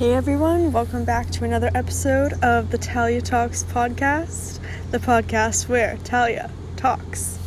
Hey 0.00 0.14
everyone, 0.14 0.72
welcome 0.72 1.04
back 1.04 1.28
to 1.32 1.44
another 1.44 1.70
episode 1.74 2.32
of 2.42 2.70
the 2.70 2.78
Talia 2.78 3.20
Talks 3.20 3.64
podcast, 3.64 4.58
the 4.92 4.98
podcast 4.98 5.68
where 5.68 5.98
Talia 6.04 6.50
talks. 6.74 7.38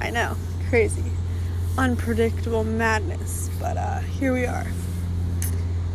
I 0.00 0.08
know, 0.08 0.34
crazy, 0.70 1.04
unpredictable 1.76 2.64
madness, 2.64 3.50
but 3.60 3.76
uh, 3.76 3.98
here 3.98 4.32
we 4.32 4.46
are. 4.46 4.68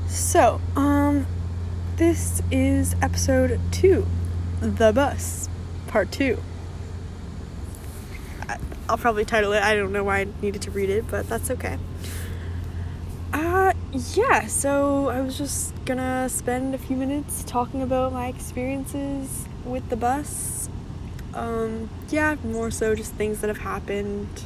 So, 0.07 0.61
um, 0.75 1.25
this 1.95 2.43
is 2.51 2.95
episode 3.01 3.59
two, 3.71 4.05
The 4.61 4.93
Bus, 4.93 5.49
part 5.87 6.11
two. 6.11 6.37
I'll 8.87 8.99
probably 8.99 9.25
title 9.25 9.51
it, 9.53 9.63
I 9.63 9.73
don't 9.73 9.91
know 9.91 10.03
why 10.03 10.19
I 10.19 10.27
needed 10.43 10.61
to 10.61 10.69
read 10.69 10.91
it, 10.91 11.05
but 11.09 11.27
that's 11.27 11.49
okay. 11.49 11.79
Uh, 13.33 13.73
yeah, 13.93 14.47
so 14.47 15.09
I 15.09 15.21
was 15.21 15.37
just 15.37 15.73
gonna 15.85 16.27
spend 16.27 16.73
a 16.73 16.79
few 16.79 16.95
minutes 16.95 17.43
talking 17.45 17.81
about 17.81 18.11
my 18.11 18.27
experiences 18.27 19.45
with 19.65 19.87
the 19.89 19.95
bus. 19.95 20.67
Um, 21.35 21.89
yeah, 22.09 22.35
more 22.43 22.71
so 22.71 22.95
just 22.95 23.13
things 23.13 23.41
that 23.41 23.49
have 23.49 23.59
happened, 23.59 24.45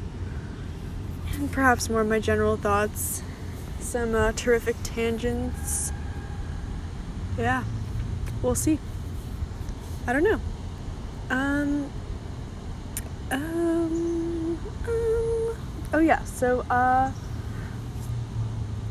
and 1.34 1.50
perhaps 1.52 1.90
more 1.90 2.02
of 2.02 2.08
my 2.08 2.20
general 2.20 2.58
thoughts. 2.58 3.24
Some 3.80 4.16
uh, 4.16 4.34
terrific 4.36 4.76
tangents. 4.84 5.94
Yeah, 7.38 7.64
we'll 8.42 8.56
see. 8.56 8.80
I 10.06 10.14
don't 10.14 10.24
know. 10.24 10.42
Um, 11.30 11.90
um, 13.32 14.58
um, 14.88 15.58
oh 15.94 16.00
yeah, 16.00 16.24
so, 16.26 16.62
uh, 16.70 17.12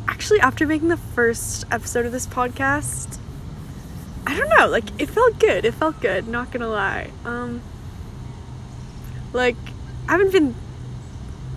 actually 0.09 0.41
after 0.41 0.67
making 0.67 0.89
the 0.89 0.97
first 0.97 1.65
episode 1.71 2.07
of 2.07 2.13
this 2.13 2.27
podcast 2.27 3.19
i 4.27 4.37
don't 4.37 4.49
know 4.49 4.67
like 4.69 4.85
it 5.01 5.09
felt 5.09 5.39
good 5.39 5.65
it 5.65 5.75
felt 5.75 6.01
good 6.01 6.27
not 6.29 6.51
gonna 6.51 6.69
lie. 6.69 7.11
Um 7.25 7.61
like 9.33 9.57
i 10.09 10.13
haven't 10.13 10.33
been 10.33 10.55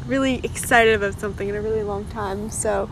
really 0.07 0.39
excited 0.43 0.95
about 0.95 1.19
something 1.19 1.49
in 1.49 1.55
a 1.55 1.61
really 1.61 1.83
long 1.83 2.05
time 2.05 2.49
so 2.49 2.89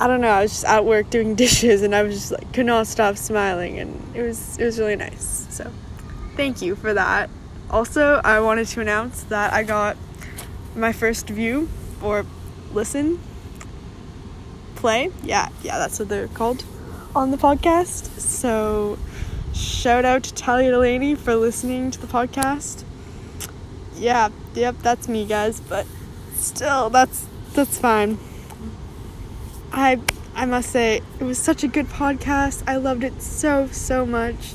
i 0.00 0.06
don't 0.06 0.20
know 0.20 0.28
i 0.28 0.42
was 0.42 0.52
just 0.52 0.64
at 0.64 0.84
work 0.84 1.10
doing 1.10 1.34
dishes 1.44 1.82
and 1.82 1.94
i 1.94 2.02
was 2.02 2.14
just 2.14 2.32
like 2.32 2.52
could 2.52 2.66
not 2.66 2.86
stop 2.86 3.16
smiling 3.16 3.78
and 3.78 4.16
it 4.16 4.22
was 4.22 4.58
it 4.58 4.64
was 4.64 4.78
really 4.78 4.96
nice 4.96 5.46
so 5.50 5.70
thank 6.36 6.60
you 6.60 6.74
for 6.74 6.94
that. 6.94 7.30
Also 7.70 8.20
i 8.24 8.40
wanted 8.40 8.66
to 8.68 8.80
announce 8.80 9.24
that 9.24 9.52
i 9.52 9.62
got 9.62 9.96
my 10.74 10.92
first 10.92 11.28
view 11.28 11.68
or 12.02 12.24
listen 12.72 13.18
play. 14.84 15.10
Yeah, 15.22 15.48
yeah, 15.62 15.78
that's 15.78 15.98
what 15.98 16.10
they're 16.10 16.28
called 16.28 16.62
on 17.16 17.30
the 17.30 17.38
podcast. 17.38 18.20
So 18.20 18.98
shout 19.54 20.04
out 20.04 20.24
to 20.24 20.34
Talia 20.34 20.72
Delaney 20.72 21.14
for 21.14 21.36
listening 21.36 21.90
to 21.90 21.98
the 21.98 22.06
podcast. 22.06 22.84
Yeah, 23.96 24.28
yep, 24.54 24.76
that's 24.82 25.08
me 25.08 25.24
guys, 25.24 25.58
but 25.58 25.86
still 26.34 26.90
that's 26.90 27.26
that's 27.54 27.78
fine. 27.78 28.18
I 29.72 30.00
I 30.34 30.44
must 30.44 30.68
say 30.70 31.00
it 31.18 31.24
was 31.24 31.38
such 31.38 31.64
a 31.64 31.68
good 31.68 31.86
podcast. 31.86 32.62
I 32.66 32.76
loved 32.76 33.04
it 33.04 33.22
so 33.22 33.68
so 33.68 34.04
much. 34.04 34.52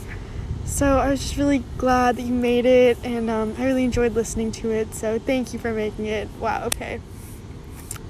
So 0.63 0.99
I 0.99 1.09
was 1.09 1.21
just 1.21 1.37
really 1.37 1.63
glad 1.79 2.17
that 2.17 2.21
you 2.21 2.35
made 2.35 2.67
it 2.67 2.99
and 3.03 3.31
um, 3.31 3.55
I 3.57 3.65
really 3.65 3.83
enjoyed 3.83 4.13
listening 4.13 4.51
to 4.61 4.69
it. 4.69 4.93
So 4.93 5.17
thank 5.17 5.53
you 5.53 5.57
for 5.57 5.73
making 5.73 6.05
it. 6.05 6.29
Wow, 6.39 6.65
okay 6.65 6.99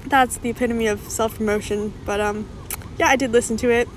that's 0.06 0.38
the 0.38 0.50
epitome 0.50 0.86
of 0.86 1.00
self 1.08 1.36
promotion. 1.36 1.92
But 2.04 2.20
um, 2.20 2.48
yeah, 2.98 3.08
I 3.08 3.16
did 3.16 3.32
listen 3.32 3.56
to 3.58 3.70
it. 3.70 3.88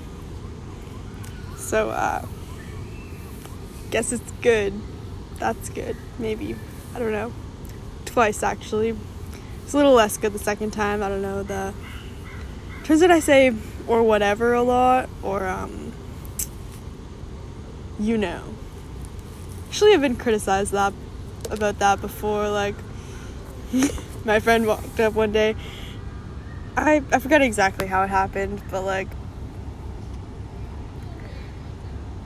So 1.56 1.90
uh, 1.90 2.24
guess 3.90 4.12
it's 4.12 4.30
good. 4.42 4.74
That's 5.38 5.68
good. 5.70 5.96
Maybe 6.18 6.56
I 6.94 6.98
don't 6.98 7.12
know. 7.12 7.32
Twice 8.04 8.42
actually. 8.42 8.96
It's 9.64 9.72
a 9.72 9.76
little 9.76 9.94
less 9.94 10.16
good 10.16 10.32
the 10.32 10.38
second 10.38 10.72
time. 10.72 11.02
I 11.02 11.08
don't 11.08 11.22
know 11.22 11.42
the. 11.42 11.74
Turns 12.84 13.02
out 13.02 13.10
I 13.10 13.20
say 13.20 13.54
or 13.86 14.02
whatever 14.02 14.52
a 14.52 14.62
lot 14.62 15.08
or 15.22 15.46
um. 15.46 15.92
You 17.98 18.18
know. 18.18 18.42
Actually, 19.68 19.94
I've 19.94 20.00
been 20.00 20.16
criticized 20.16 20.72
that 20.72 20.92
about 21.50 21.78
that 21.78 22.00
before. 22.00 22.48
Like, 22.48 22.74
my 24.24 24.38
friend 24.38 24.66
walked 24.66 25.00
up 25.00 25.14
one 25.14 25.32
day 25.32 25.56
I 26.76 27.02
I 27.12 27.18
forgot 27.18 27.42
exactly 27.42 27.86
how 27.86 28.02
it 28.02 28.08
happened, 28.08 28.62
but 28.70 28.84
like 28.84 29.08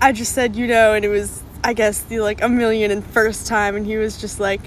I 0.00 0.12
just 0.12 0.32
said 0.32 0.56
you 0.56 0.66
know, 0.66 0.94
and 0.94 1.04
it 1.04 1.08
was 1.08 1.42
I 1.62 1.72
guess 1.72 2.02
the 2.02 2.20
like 2.20 2.42
a 2.42 2.48
million 2.48 2.90
and 2.90 3.04
first 3.04 3.46
time, 3.46 3.76
and 3.76 3.84
he 3.84 3.96
was 3.96 4.20
just 4.20 4.40
like, 4.40 4.60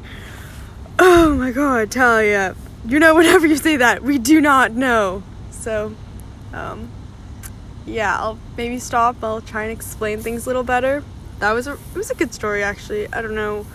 "Oh 1.00 1.34
my 1.36 1.52
god, 1.52 1.90
Talia, 1.92 2.56
you 2.86 2.94
You 2.94 3.00
know, 3.00 3.16
whenever 3.22 3.48
you 3.48 3.58
say 3.58 3.78
that, 3.78 4.04
we 4.04 4.18
do 4.18 4.42
not 4.42 4.74
know." 4.74 5.24
So, 5.52 5.96
um, 6.54 6.90
yeah, 7.86 8.18
I'll 8.18 8.38
maybe 8.58 8.80
stop. 8.80 9.24
I'll 9.24 9.42
try 9.42 9.64
and 9.64 9.72
explain 9.72 10.20
things 10.20 10.46
a 10.46 10.50
little 10.50 10.64
better. 10.64 11.04
That 11.40 11.54
was 11.54 11.68
a 11.68 11.74
it 11.74 11.96
was 11.96 12.12
a 12.12 12.16
good 12.16 12.34
story 12.34 12.64
actually. 12.64 13.12
I 13.12 13.22
don't 13.22 13.36
know. 13.36 13.66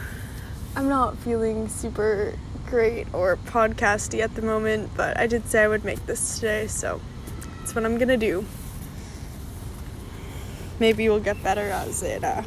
I'm 0.77 0.89
not 0.89 1.17
feeling 1.19 1.69
super 1.69 2.35
great 2.67 3.07
or 3.13 3.37
podcasty 3.37 4.21
at 4.21 4.35
the 4.35 4.43
moment, 4.43 4.91
but 4.97 5.17
I 5.19 5.27
did 5.27 5.49
say 5.49 5.63
I 5.63 5.69
would 5.69 5.85
make 5.85 6.05
this 6.07 6.37
today, 6.37 6.67
so 6.67 7.01
that's 7.59 7.75
what 7.75 7.85
I'm 7.85 7.99
gonna 7.99 8.17
do. 8.17 8.45
Maybe 10.79 11.09
we'll 11.09 11.21
get 11.21 11.43
better 11.43 11.63
as 11.63 12.03
it 12.03 12.23
uh, 12.23 12.43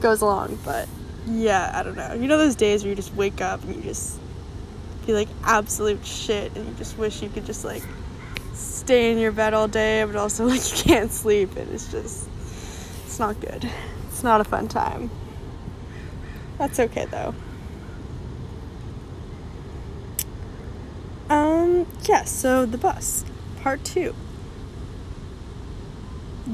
goes 0.00 0.20
along, 0.20 0.58
but 0.64 0.88
yeah, 1.26 1.70
I 1.74 1.82
don't 1.82 1.96
know. 1.96 2.14
You 2.14 2.26
know 2.28 2.38
those 2.38 2.56
days 2.56 2.82
where 2.82 2.90
you 2.90 2.96
just 2.96 3.14
wake 3.14 3.40
up 3.40 3.62
and 3.64 3.76
you 3.76 3.82
just 3.82 4.18
feel 5.04 5.14
like 5.14 5.28
absolute 5.44 6.04
shit 6.04 6.54
and 6.56 6.66
you 6.66 6.74
just 6.74 6.98
wish 6.98 7.22
you 7.22 7.28
could 7.28 7.46
just 7.46 7.64
like 7.64 7.82
stay 8.54 9.12
in 9.12 9.18
your 9.18 9.32
bed 9.32 9.54
all 9.54 9.68
day, 9.68 10.04
but 10.04 10.16
also 10.16 10.44
like 10.46 10.70
you 10.70 10.84
can't 10.84 11.12
sleep 11.12 11.56
and 11.56 11.72
it's 11.72 11.90
just, 11.90 12.28
it's 13.04 13.18
not 13.18 13.40
good. 13.40 13.70
It's 14.08 14.22
not 14.22 14.40
a 14.40 14.44
fun 14.44 14.66
time. 14.66 15.10
That's 16.58 16.80
okay 16.80 17.06
though. 17.06 17.34
Um, 21.28 21.86
yeah, 22.08 22.24
so 22.24 22.66
the 22.66 22.78
bus, 22.78 23.24
part 23.60 23.84
two. 23.84 24.14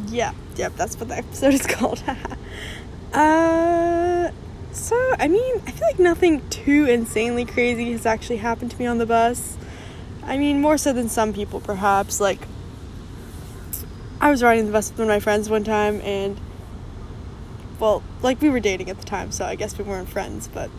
Yeah, 0.08 0.32
yep, 0.56 0.74
that's 0.76 0.96
what 0.98 1.08
the 1.08 1.16
episode 1.18 1.54
is 1.54 1.66
called. 1.66 2.02
uh, 3.12 4.30
so, 4.72 5.14
I 5.18 5.28
mean, 5.28 5.62
I 5.66 5.70
feel 5.70 5.86
like 5.86 5.98
nothing 5.98 6.48
too 6.48 6.86
insanely 6.86 7.44
crazy 7.44 7.92
has 7.92 8.06
actually 8.06 8.38
happened 8.38 8.70
to 8.70 8.78
me 8.78 8.86
on 8.86 8.98
the 8.98 9.06
bus. 9.06 9.56
I 10.24 10.38
mean, 10.38 10.60
more 10.60 10.78
so 10.78 10.92
than 10.92 11.08
some 11.08 11.32
people, 11.32 11.60
perhaps. 11.60 12.20
Like, 12.20 12.46
I 14.20 14.30
was 14.30 14.42
riding 14.42 14.66
the 14.66 14.72
bus 14.72 14.90
with 14.90 14.98
one 14.98 15.08
of 15.08 15.14
my 15.14 15.20
friends 15.20 15.50
one 15.50 15.64
time, 15.64 16.00
and, 16.00 16.40
well, 17.78 18.02
like, 18.22 18.40
we 18.40 18.48
were 18.48 18.60
dating 18.60 18.88
at 18.88 18.98
the 18.98 19.04
time, 19.04 19.32
so 19.32 19.44
I 19.44 19.56
guess 19.56 19.76
we 19.76 19.84
weren't 19.84 20.08
friends, 20.08 20.48
but 20.48 20.70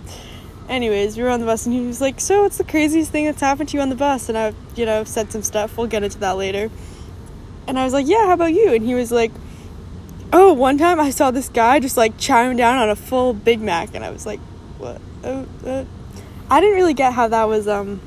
anyways, 0.70 1.18
we 1.18 1.24
were 1.24 1.30
on 1.30 1.40
the 1.40 1.46
bus 1.46 1.66
and 1.66 1.76
he 1.76 1.86
was 1.86 2.02
like, 2.02 2.20
So, 2.20 2.44
what's 2.44 2.58
the 2.58 2.64
craziest 2.64 3.12
thing 3.12 3.26
that's 3.26 3.42
happened 3.42 3.70
to 3.70 3.78
you 3.78 3.82
on 3.82 3.90
the 3.90 3.96
bus? 3.96 4.30
And 4.30 4.38
I, 4.38 4.54
you 4.76 4.86
know, 4.86 5.04
said 5.04 5.32
some 5.32 5.44
stuff. 5.44 5.78
We'll 5.78 5.88
get 5.88 6.04
into 6.04 6.20
that 6.20 6.38
later. 6.38 6.70
And 7.68 7.80
I 7.80 7.84
was 7.84 7.94
like, 7.94 8.08
Yeah, 8.08 8.26
how 8.26 8.34
about 8.34 8.54
you? 8.54 8.74
And 8.74 8.86
he 8.86 8.96
was 8.96 9.12
like, 9.12 9.32
Oh, 10.32 10.54
one 10.54 10.78
time 10.78 11.00
I 11.00 11.12
saw 11.12 11.32
this 11.32 11.50
guy 11.50 11.80
just 11.80 11.98
like 11.98 12.18
chowing 12.18 12.58
down 12.58 12.78
on 12.78 12.90
a 12.90 12.96
full 12.96 13.34
Big 13.34 13.62
Mac. 13.62 13.94
And 13.94 14.04
I 14.04 14.10
was 14.10 14.26
like, 14.26 14.40
What? 14.78 15.02
Oh, 15.24 15.48
uh. 15.66 15.86
I 16.50 16.60
didn't 16.60 16.76
really 16.76 16.94
get 16.94 17.14
how 17.14 17.28
that 17.30 17.46
was, 17.46 17.68
um, 17.68 18.02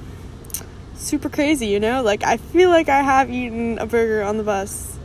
super 0.95 1.29
crazy, 1.29 1.67
you 1.67 1.81
know? 1.81 2.03
Like, 2.03 2.23
I 2.23 2.37
feel 2.37 2.71
like 2.71 2.89
I 2.89 3.03
have 3.03 3.31
eaten 3.31 3.79
a 3.79 3.87
burger 3.87 4.23
on 4.23 4.37
the 4.37 4.45
bus. 4.45 4.97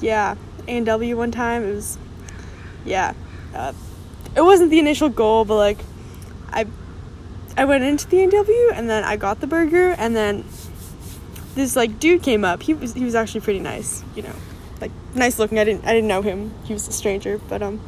Yeah. 0.00 0.36
A&W 0.68 1.16
one 1.16 1.30
time, 1.30 1.64
it 1.64 1.74
was, 1.74 1.98
yeah. 2.84 3.14
Uh, 3.54 3.72
it 4.34 4.42
wasn't 4.42 4.70
the 4.70 4.78
initial 4.78 5.08
goal, 5.08 5.44
but 5.44 5.56
like, 5.56 5.78
I 6.52 6.66
I 7.56 7.64
went 7.64 7.84
into 7.84 8.08
the 8.08 8.20
A&W 8.20 8.70
and 8.74 8.88
then 8.88 9.04
I 9.04 9.16
got 9.16 9.40
the 9.40 9.46
burger 9.46 9.90
and 9.90 10.16
then 10.16 10.44
this 11.54 11.76
like 11.76 11.98
dude 11.98 12.22
came 12.22 12.44
up. 12.44 12.62
He 12.62 12.74
was 12.74 12.94
he 12.94 13.04
was 13.04 13.14
actually 13.14 13.42
pretty 13.42 13.60
nice, 13.60 14.02
you 14.14 14.22
know. 14.22 14.34
Like 14.80 14.90
nice 15.14 15.38
looking. 15.38 15.58
I 15.58 15.64
didn't 15.64 15.84
I 15.84 15.92
didn't 15.92 16.08
know 16.08 16.22
him. 16.22 16.52
He 16.64 16.72
was 16.72 16.88
a 16.88 16.92
stranger, 16.92 17.38
but 17.48 17.62
um 17.62 17.80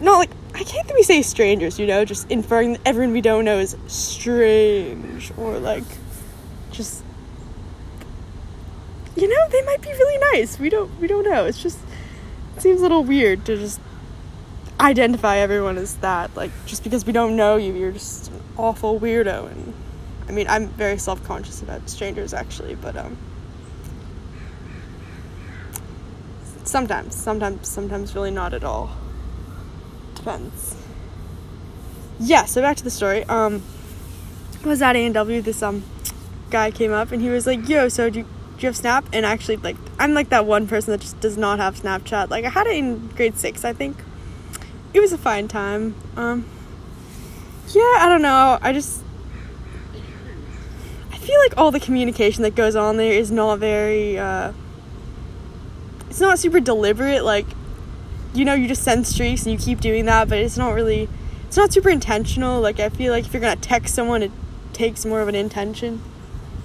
not 0.00 0.18
like 0.18 0.30
I 0.54 0.64
can't 0.64 0.86
think 0.86 0.98
we 0.98 1.02
say 1.02 1.22
strangers, 1.22 1.78
you 1.78 1.86
know, 1.86 2.04
just 2.04 2.30
inferring 2.30 2.72
that 2.72 2.80
everyone 2.84 3.12
we 3.12 3.20
don't 3.20 3.44
know 3.44 3.58
is 3.58 3.76
strange 3.86 5.32
or 5.36 5.58
like 5.58 5.84
just 6.70 7.04
you 9.16 9.28
know, 9.28 9.48
they 9.50 9.62
might 9.62 9.82
be 9.82 9.88
really 9.88 10.18
nice. 10.32 10.58
We 10.58 10.70
don't 10.70 10.98
we 11.00 11.06
don't 11.06 11.24
know. 11.24 11.44
It's 11.44 11.62
just 11.62 11.78
it 12.56 12.62
seems 12.62 12.80
a 12.80 12.82
little 12.82 13.04
weird 13.04 13.44
to 13.46 13.56
just 13.56 13.80
identify 14.80 15.36
everyone 15.36 15.78
as 15.78 15.96
that. 15.96 16.34
Like, 16.34 16.50
just 16.66 16.82
because 16.82 17.04
we 17.04 17.12
don't 17.12 17.36
know 17.36 17.56
you, 17.56 17.72
you're 17.74 17.92
just 17.92 18.30
an 18.30 18.40
awful 18.56 18.98
weirdo. 18.98 19.50
And 19.50 19.74
I 20.28 20.32
mean, 20.32 20.48
I'm 20.48 20.68
very 20.68 20.98
self 20.98 21.22
conscious 21.24 21.62
about 21.62 21.88
strangers 21.88 22.32
actually, 22.34 22.74
but 22.74 22.96
um, 22.96 23.16
sometimes, 26.64 27.14
sometimes, 27.14 27.68
sometimes 27.68 28.14
really 28.14 28.30
not 28.30 28.54
at 28.54 28.64
all. 28.64 28.90
Depends. 30.14 30.76
Yeah, 32.18 32.44
so 32.44 32.60
back 32.60 32.76
to 32.78 32.84
the 32.84 32.90
story. 32.90 33.24
Um, 33.24 33.62
I 34.64 34.68
was 34.68 34.82
at 34.82 34.94
A&W, 34.94 35.40
this 35.40 35.62
um 35.62 35.82
guy 36.50 36.70
came 36.70 36.92
up 36.92 37.12
and 37.12 37.22
he 37.22 37.30
was 37.30 37.46
like, 37.46 37.68
yo, 37.68 37.88
so 37.88 38.10
do 38.10 38.20
you, 38.20 38.24
do 38.24 38.62
you 38.62 38.66
have 38.66 38.76
Snap? 38.76 39.06
And 39.12 39.24
actually, 39.24 39.56
like, 39.56 39.76
I'm 39.98 40.12
like 40.12 40.28
that 40.30 40.44
one 40.44 40.66
person 40.66 40.90
that 40.90 41.00
just 41.00 41.18
does 41.20 41.38
not 41.38 41.58
have 41.58 41.76
Snapchat. 41.76 42.28
Like, 42.28 42.44
I 42.44 42.50
had 42.50 42.66
it 42.66 42.76
in 42.76 43.08
grade 43.08 43.38
six, 43.38 43.64
I 43.64 43.72
think. 43.72 43.96
It 44.92 45.00
was 45.00 45.12
a 45.12 45.18
fine 45.18 45.46
time. 45.46 45.94
Um, 46.16 46.44
yeah, 47.68 47.96
I 47.98 48.06
don't 48.08 48.22
know. 48.22 48.58
I 48.60 48.72
just, 48.72 49.02
I 51.12 51.16
feel 51.16 51.38
like 51.38 51.56
all 51.56 51.70
the 51.70 51.78
communication 51.78 52.42
that 52.42 52.56
goes 52.56 52.74
on 52.74 52.96
there 52.96 53.12
is 53.12 53.30
not 53.30 53.60
very, 53.60 54.18
uh, 54.18 54.52
it's 56.08 56.20
not 56.20 56.38
super 56.40 56.58
deliberate. 56.58 57.24
Like, 57.24 57.46
you 58.34 58.44
know, 58.44 58.54
you 58.54 58.66
just 58.66 58.82
send 58.82 59.06
streaks 59.06 59.44
and 59.44 59.52
you 59.52 59.58
keep 59.58 59.80
doing 59.80 60.06
that, 60.06 60.28
but 60.28 60.38
it's 60.38 60.56
not 60.56 60.74
really, 60.74 61.08
it's 61.46 61.56
not 61.56 61.72
super 61.72 61.88
intentional. 61.88 62.60
Like, 62.60 62.80
I 62.80 62.88
feel 62.88 63.12
like 63.12 63.26
if 63.26 63.32
you're 63.32 63.40
gonna 63.40 63.56
text 63.56 63.94
someone, 63.94 64.22
it 64.24 64.32
takes 64.72 65.06
more 65.06 65.20
of 65.20 65.28
an 65.28 65.36
intention, 65.36 66.02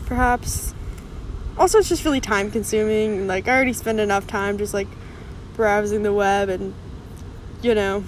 perhaps. 0.07 0.73
Also, 1.57 1.77
it's 1.77 1.89
just 1.89 2.03
really 2.03 2.21
time 2.21 2.49
consuming. 2.49 3.27
Like, 3.27 3.47
I 3.47 3.55
already 3.55 3.73
spend 3.73 3.99
enough 3.99 4.25
time 4.25 4.57
just 4.57 4.73
like 4.73 4.87
browsing 5.55 6.03
the 6.03 6.11
web 6.11 6.49
and, 6.49 6.73
you 7.61 7.75
know, 7.75 8.03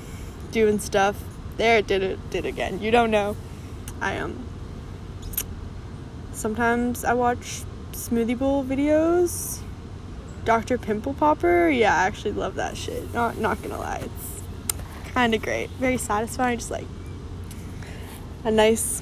doing 0.52 0.80
stuff. 0.80 1.24
There, 1.58 1.78
it 1.78 1.88
did 1.88 2.04
it, 2.04 2.30
did 2.30 2.46
again. 2.46 2.82
You 2.82 2.92
don't 2.92 3.12
know. 3.12 3.36
I 4.00 4.14
am. 4.14 4.32
Um, 4.32 4.48
sometimes 6.32 7.04
I 7.04 7.14
watch 7.14 7.64
smoothie 7.94 8.38
bowl 8.38 8.64
videos. 8.64 9.60
Dr. 10.46 10.78
Pimple 10.78 11.14
Popper, 11.14 11.68
yeah, 11.68 11.94
I 11.94 12.06
actually 12.08 12.32
love 12.32 12.56
that 12.56 12.78
shit. 12.78 13.14
Not 13.14 13.38
not 13.38 13.62
gonna 13.62 13.78
lie, 13.78 14.04
it's 14.04 14.42
kind 15.14 15.34
of 15.34 15.42
great, 15.42 15.70
very 15.72 15.98
satisfying. 15.98 16.60
Just 16.60 16.72
like 16.72 16.88
a 18.46 18.52
nice 18.52 19.02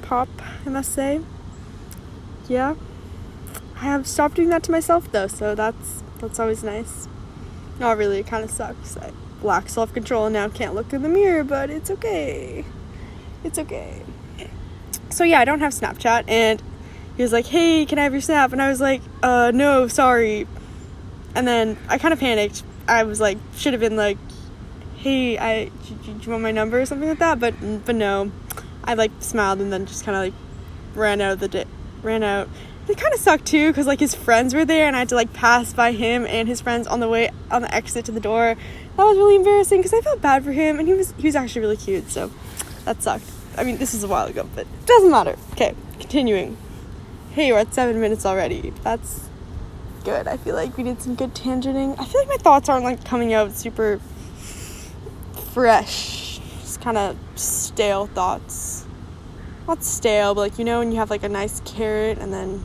pop, 0.00 0.28
I 0.64 0.70
must 0.70 0.94
say. 0.94 1.20
Yeah, 2.48 2.76
I 3.74 3.80
have 3.80 4.06
stopped 4.06 4.36
doing 4.36 4.48
that 4.48 4.62
to 4.62 4.72
myself 4.72 5.12
though, 5.12 5.26
so 5.26 5.54
that's 5.54 6.02
that's 6.18 6.40
always 6.40 6.64
nice. 6.64 7.08
Not 7.78 7.98
really, 7.98 8.20
it 8.20 8.26
kind 8.26 8.42
of 8.42 8.50
sucks. 8.50 8.96
I 8.96 9.12
lack 9.46 9.68
self 9.68 9.94
control 9.94 10.26
and 10.26 10.34
now 10.34 10.48
can't 10.48 10.74
look 10.74 10.92
in 10.92 11.02
the 11.02 11.08
mirror, 11.08 11.44
but 11.44 11.70
it's 11.70 11.90
okay. 11.90 12.64
It's 13.44 13.58
okay. 13.58 14.02
So 15.10 15.24
yeah, 15.24 15.40
I 15.40 15.44
don't 15.44 15.60
have 15.60 15.72
Snapchat, 15.72 16.24
and 16.28 16.62
he 17.16 17.22
was 17.22 17.32
like, 17.32 17.46
"Hey, 17.46 17.86
can 17.86 17.98
I 17.98 18.02
have 18.02 18.12
your 18.12 18.20
snap?" 18.20 18.52
And 18.52 18.60
I 18.60 18.68
was 18.68 18.80
like, 18.80 19.02
"Uh, 19.22 19.50
no, 19.54 19.88
sorry." 19.88 20.46
And 21.34 21.46
then 21.46 21.78
I 21.88 21.98
kind 21.98 22.12
of 22.12 22.20
panicked. 22.20 22.62
I 22.88 23.04
was 23.04 23.20
like, 23.20 23.38
should 23.56 23.72
have 23.72 23.80
been 23.80 23.96
like, 23.96 24.18
"Hey, 24.96 25.38
I 25.38 25.70
do, 25.86 25.94
do 25.94 26.18
you 26.20 26.30
want 26.30 26.42
my 26.42 26.52
number 26.52 26.80
or 26.80 26.86
something 26.86 27.08
like 27.08 27.18
that?" 27.20 27.40
But 27.40 27.54
but 27.84 27.94
no, 27.94 28.30
I 28.84 28.94
like 28.94 29.10
smiled 29.20 29.60
and 29.60 29.72
then 29.72 29.86
just 29.86 30.04
kind 30.04 30.16
of 30.16 30.24
like 30.24 30.34
ran 30.94 31.20
out 31.20 31.34
of 31.34 31.40
the 31.40 31.48
di- 31.48 31.64
ran 32.02 32.22
out. 32.22 32.48
It 32.88 32.98
kind 32.98 33.12
of 33.12 33.20
sucked 33.20 33.46
too 33.46 33.68
because 33.68 33.86
like 33.86 33.98
his 33.98 34.14
friends 34.14 34.54
were 34.54 34.64
there 34.64 34.86
and 34.86 34.94
I 34.94 35.00
had 35.00 35.08
to 35.08 35.16
like 35.16 35.32
pass 35.32 35.72
by 35.72 35.92
him 35.92 36.24
and 36.26 36.46
his 36.46 36.60
friends 36.60 36.86
on 36.86 37.00
the 37.00 37.08
way 37.08 37.30
on 37.50 37.62
the 37.62 37.74
exit 37.74 38.04
to 38.04 38.12
the 38.12 38.20
door. 38.20 38.56
That 38.96 39.04
was 39.04 39.18
really 39.18 39.36
embarrassing 39.36 39.80
because 39.80 39.92
I 39.92 40.00
felt 40.00 40.22
bad 40.22 40.42
for 40.42 40.52
him 40.52 40.78
and 40.78 40.88
he 40.88 40.94
was 40.94 41.12
he 41.18 41.26
was 41.26 41.36
actually 41.36 41.60
really 41.60 41.76
cute. 41.76 42.10
So 42.10 42.30
that 42.84 43.02
sucked. 43.02 43.30
I 43.58 43.64
mean, 43.64 43.76
this 43.78 43.92
is 43.92 44.02
a 44.02 44.08
while 44.08 44.26
ago, 44.26 44.48
but 44.54 44.66
it 44.66 44.86
doesn't 44.86 45.10
matter. 45.10 45.36
Okay, 45.52 45.74
continuing. 45.98 46.56
Hey, 47.32 47.52
we're 47.52 47.58
at 47.58 47.74
seven 47.74 48.00
minutes 48.00 48.24
already. 48.24 48.72
That's 48.82 49.28
good. 50.04 50.26
I 50.26 50.38
feel 50.38 50.54
like 50.54 50.76
we 50.78 50.84
did 50.84 51.02
some 51.02 51.14
good 51.14 51.34
tangenting. 51.34 51.98
I 51.98 52.04
feel 52.06 52.20
like 52.22 52.28
my 52.28 52.36
thoughts 52.36 52.68
aren't 52.68 52.84
like 52.84 53.04
coming 53.04 53.34
out 53.34 53.52
super 53.52 54.00
fresh. 55.52 56.40
Just 56.60 56.80
kind 56.80 56.96
of 56.96 57.18
stale 57.34 58.06
thoughts. 58.06 58.86
Not 59.68 59.82
stale, 59.84 60.34
but 60.34 60.40
like 60.40 60.58
you 60.58 60.64
know 60.64 60.78
when 60.78 60.90
you 60.90 60.98
have 60.98 61.10
like 61.10 61.22
a 61.22 61.28
nice 61.28 61.60
carrot 61.66 62.18
and 62.18 62.32
then 62.32 62.64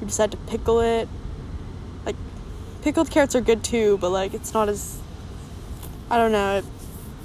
you 0.00 0.06
decide 0.06 0.30
to 0.30 0.36
pickle 0.36 0.78
it. 0.80 1.08
Like 2.06 2.16
pickled 2.82 3.10
carrots 3.10 3.34
are 3.34 3.40
good 3.40 3.64
too, 3.64 3.98
but 3.98 4.10
like 4.10 4.34
it's 4.34 4.54
not 4.54 4.68
as 4.68 5.00
I 6.10 6.16
don't 6.16 6.32
know. 6.32 6.62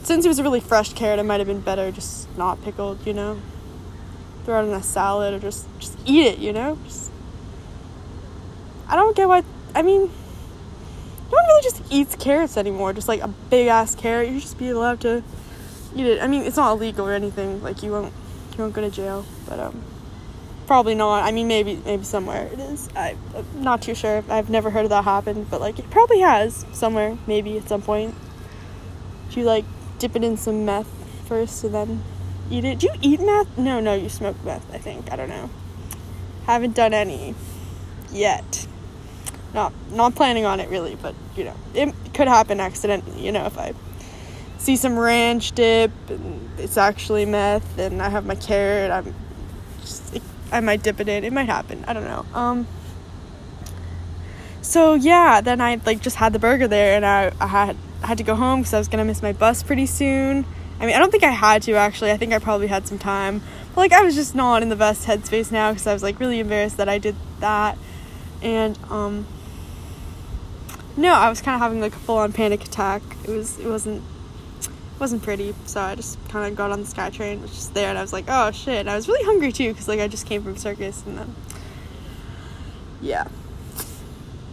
Since 0.04 0.26
it 0.26 0.28
was 0.28 0.40
a 0.40 0.44
really 0.44 0.60
fresh 0.60 0.94
carrot, 0.94 1.20
it 1.20 1.24
might 1.24 1.40
have 1.40 1.48
been 1.48 1.62
better 1.62 1.92
just 1.92 2.36
not 2.38 2.64
pickled, 2.64 3.06
you 3.06 3.14
know. 3.14 3.40
Throw 4.46 4.64
it 4.64 4.68
in 4.68 4.74
a 4.74 4.82
salad 4.82 5.34
or 5.34 5.40
just 5.40 5.68
just 5.80 5.98
eat 6.06 6.26
it, 6.26 6.40
you 6.40 6.54
know. 6.54 6.78
Just 6.86 7.12
I 8.88 8.96
don't 8.96 9.16
get 9.16 9.28
why. 9.28 9.44
I 9.76 9.82
mean, 9.82 10.02
no 10.02 10.08
one 11.30 11.46
really 11.46 11.62
just 11.64 11.84
eats 11.92 12.16
carrots 12.16 12.58
anymore. 12.58 12.94
Just 12.94 13.08
like 13.08 13.22
a 13.22 13.28
big 13.28 13.68
ass 13.68 13.94
carrot, 13.94 14.30
you 14.30 14.40
just 14.40 14.58
be 14.58 14.70
allowed 14.70 15.02
to 15.02 15.24
eat 15.96 16.06
it. 16.06 16.22
I 16.22 16.28
mean, 16.28 16.44
it's 16.44 16.58
not 16.58 16.72
illegal 16.72 17.08
or 17.08 17.14
anything. 17.14 17.62
Like 17.62 17.84
you 17.84 17.92
won't 17.92 18.14
you 18.54 18.64
won't 18.64 18.74
go 18.74 18.82
to 18.82 18.90
jail, 18.90 19.26
but 19.48 19.60
um, 19.60 19.84
probably 20.66 20.96
not. 20.96 21.24
I 21.24 21.32
mean, 21.32 21.48
maybe 21.48 21.82
maybe 21.86 22.04
somewhere 22.04 22.48
it 22.48 22.60
is. 22.60 22.90
I, 22.96 23.16
I'm 23.36 23.64
not 23.64 23.82
too 23.82 23.94
sure. 23.94 24.24
I've 24.30 24.50
never 24.50 24.70
heard 24.70 24.86
of 24.86 24.90
that 24.90 25.04
happen, 25.04 25.44
but 25.44 25.62
like 25.62 25.78
it 25.78 25.90
probably 25.90 26.22
has 26.22 26.66
somewhere, 26.72 27.18
maybe 27.28 27.58
at 27.58 27.68
some 27.68 27.82
point. 27.82 28.16
Do 29.30 29.40
you 29.40 29.46
like 29.46 29.66
dip 30.00 30.16
it 30.16 30.24
in 30.24 30.38
some 30.38 30.66
meth 30.66 30.88
first 31.28 31.64
and 31.64 31.74
then 31.74 32.04
eat 32.50 32.66
it? 32.66 32.80
Do 32.80 32.88
you 32.88 32.94
eat 33.02 33.20
meth? 33.20 33.58
No, 33.58 33.80
no, 33.80 33.94
you 33.94 34.10
smoke 34.10 34.44
meth. 34.44 34.74
I 34.74 34.78
think 34.78 35.12
I 35.12 35.16
don't 35.16 35.30
know. 35.30 35.50
Haven't 36.46 36.76
done 36.76 36.94
any 36.94 37.36
yet 38.12 38.68
not 39.54 39.74
not 39.92 40.16
planning 40.16 40.46
on 40.46 40.60
it 40.60 40.70
really, 40.70 40.96
but 40.96 41.16
you 41.36 41.44
know, 41.44 41.56
it 41.74 41.94
could 42.14 42.28
happen 42.28 42.60
accidentally, 42.60 43.26
you 43.26 43.32
know, 43.32 43.46
if 43.46 43.58
I 43.58 43.74
see 44.58 44.76
some 44.76 44.98
ranch 44.98 45.54
dip 45.54 45.92
and 46.10 46.50
it's 46.60 46.78
actually 46.78 47.26
meth 47.26 47.78
and 47.78 48.02
I 48.02 48.10
have 48.10 48.26
my 48.26 48.36
carrot, 48.36 48.92
I'm 48.92 49.16
just, 49.82 50.20
I 50.52 50.60
might 50.60 50.84
dip 50.84 51.00
it 51.00 51.08
in. 51.08 51.24
It 51.24 51.34
might 51.34 51.48
happen. 51.48 51.84
I 51.88 51.94
don't 51.94 52.04
know. 52.04 52.26
Um 52.34 52.68
so 54.62 54.94
yeah, 54.94 55.42
then 55.42 55.62
I 55.62 55.80
like 55.86 56.02
just 56.02 56.18
had 56.18 56.34
the 56.34 56.40
burger 56.40 56.68
there 56.68 56.96
and 56.96 57.06
I, 57.06 57.32
I 57.40 57.48
had 57.48 57.76
had 58.08 58.18
to 58.18 58.24
go 58.24 58.36
home 58.36 58.60
because 58.62 58.74
I 58.74 58.78
was 58.78 58.88
gonna 58.88 59.06
miss 59.06 59.22
my 59.22 59.34
bus 59.34 59.64
pretty 59.64 59.86
soon. 59.86 60.46
I 60.80 60.86
mean, 60.86 60.96
I 60.96 61.00
don't 61.00 61.12
think 61.12 61.24
I 61.24 61.32
had 61.32 61.62
to 61.64 61.74
actually. 61.74 62.12
I 62.12 62.18
think 62.18 62.34
I 62.34 62.40
probably 62.40 62.68
had 62.68 62.88
some 62.88 62.98
time. 62.98 63.42
But 63.76 63.82
like, 63.82 63.94
I 63.94 64.02
was 64.02 64.16
just 64.16 64.34
not 64.34 64.64
in 64.64 64.70
the 64.70 64.76
best 64.76 65.08
headspace 65.08 65.52
now 65.52 65.72
because 65.72 65.86
I 65.86 65.94
was 65.94 66.04
like 66.04 66.20
really 66.20 66.40
embarrassed 66.40 66.78
that 66.78 66.88
I 66.88 66.98
did 66.98 67.16
that. 67.40 67.78
And 68.42 68.80
um, 68.90 69.28
no, 70.96 71.14
I 71.14 71.30
was 71.30 71.42
kind 71.42 71.56
of 71.56 71.62
having 71.62 71.82
like 71.82 71.94
a 71.94 72.00
full 72.00 72.18
on 72.18 72.32
panic 72.32 72.64
attack. 72.64 73.02
It 73.26 73.30
was 73.30 73.60
it 73.60 73.68
wasn't 73.68 74.02
it 74.62 75.00
wasn't 75.00 75.22
pretty. 75.22 75.54
So 75.66 75.82
I 75.82 75.96
just 75.96 76.18
kind 76.30 76.50
of 76.50 76.56
got 76.58 76.72
on 76.72 76.82
the 76.82 76.88
SkyTrain, 76.88 77.42
was 77.42 77.52
just 77.52 77.74
there, 77.74 77.90
and 77.90 77.98
I 77.98 78.02
was 78.02 78.14
like, 78.14 78.26
oh 78.30 78.52
shit. 78.52 78.80
And 78.80 78.90
I 78.90 78.96
was 78.96 79.10
really 79.10 79.26
hungry 79.26 79.52
too 79.52 79.72
because 79.74 79.90
like 79.90 80.00
I 80.00 80.08
just 80.08 80.26
came 80.26 80.44
from 80.44 80.56
circus, 80.56 81.04
and 81.06 81.18
then 81.18 81.36
yeah, 83.02 83.28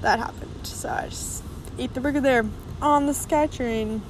that 0.01 0.19
happened. 0.19 0.67
So 0.67 0.89
I 0.89 1.09
just 1.09 1.45
ate 1.79 1.95
the 1.95 2.01
burger 2.01 2.21
there 2.21 2.45
on 2.81 3.07
the 3.07 3.13
SkyTrain. 3.13 4.01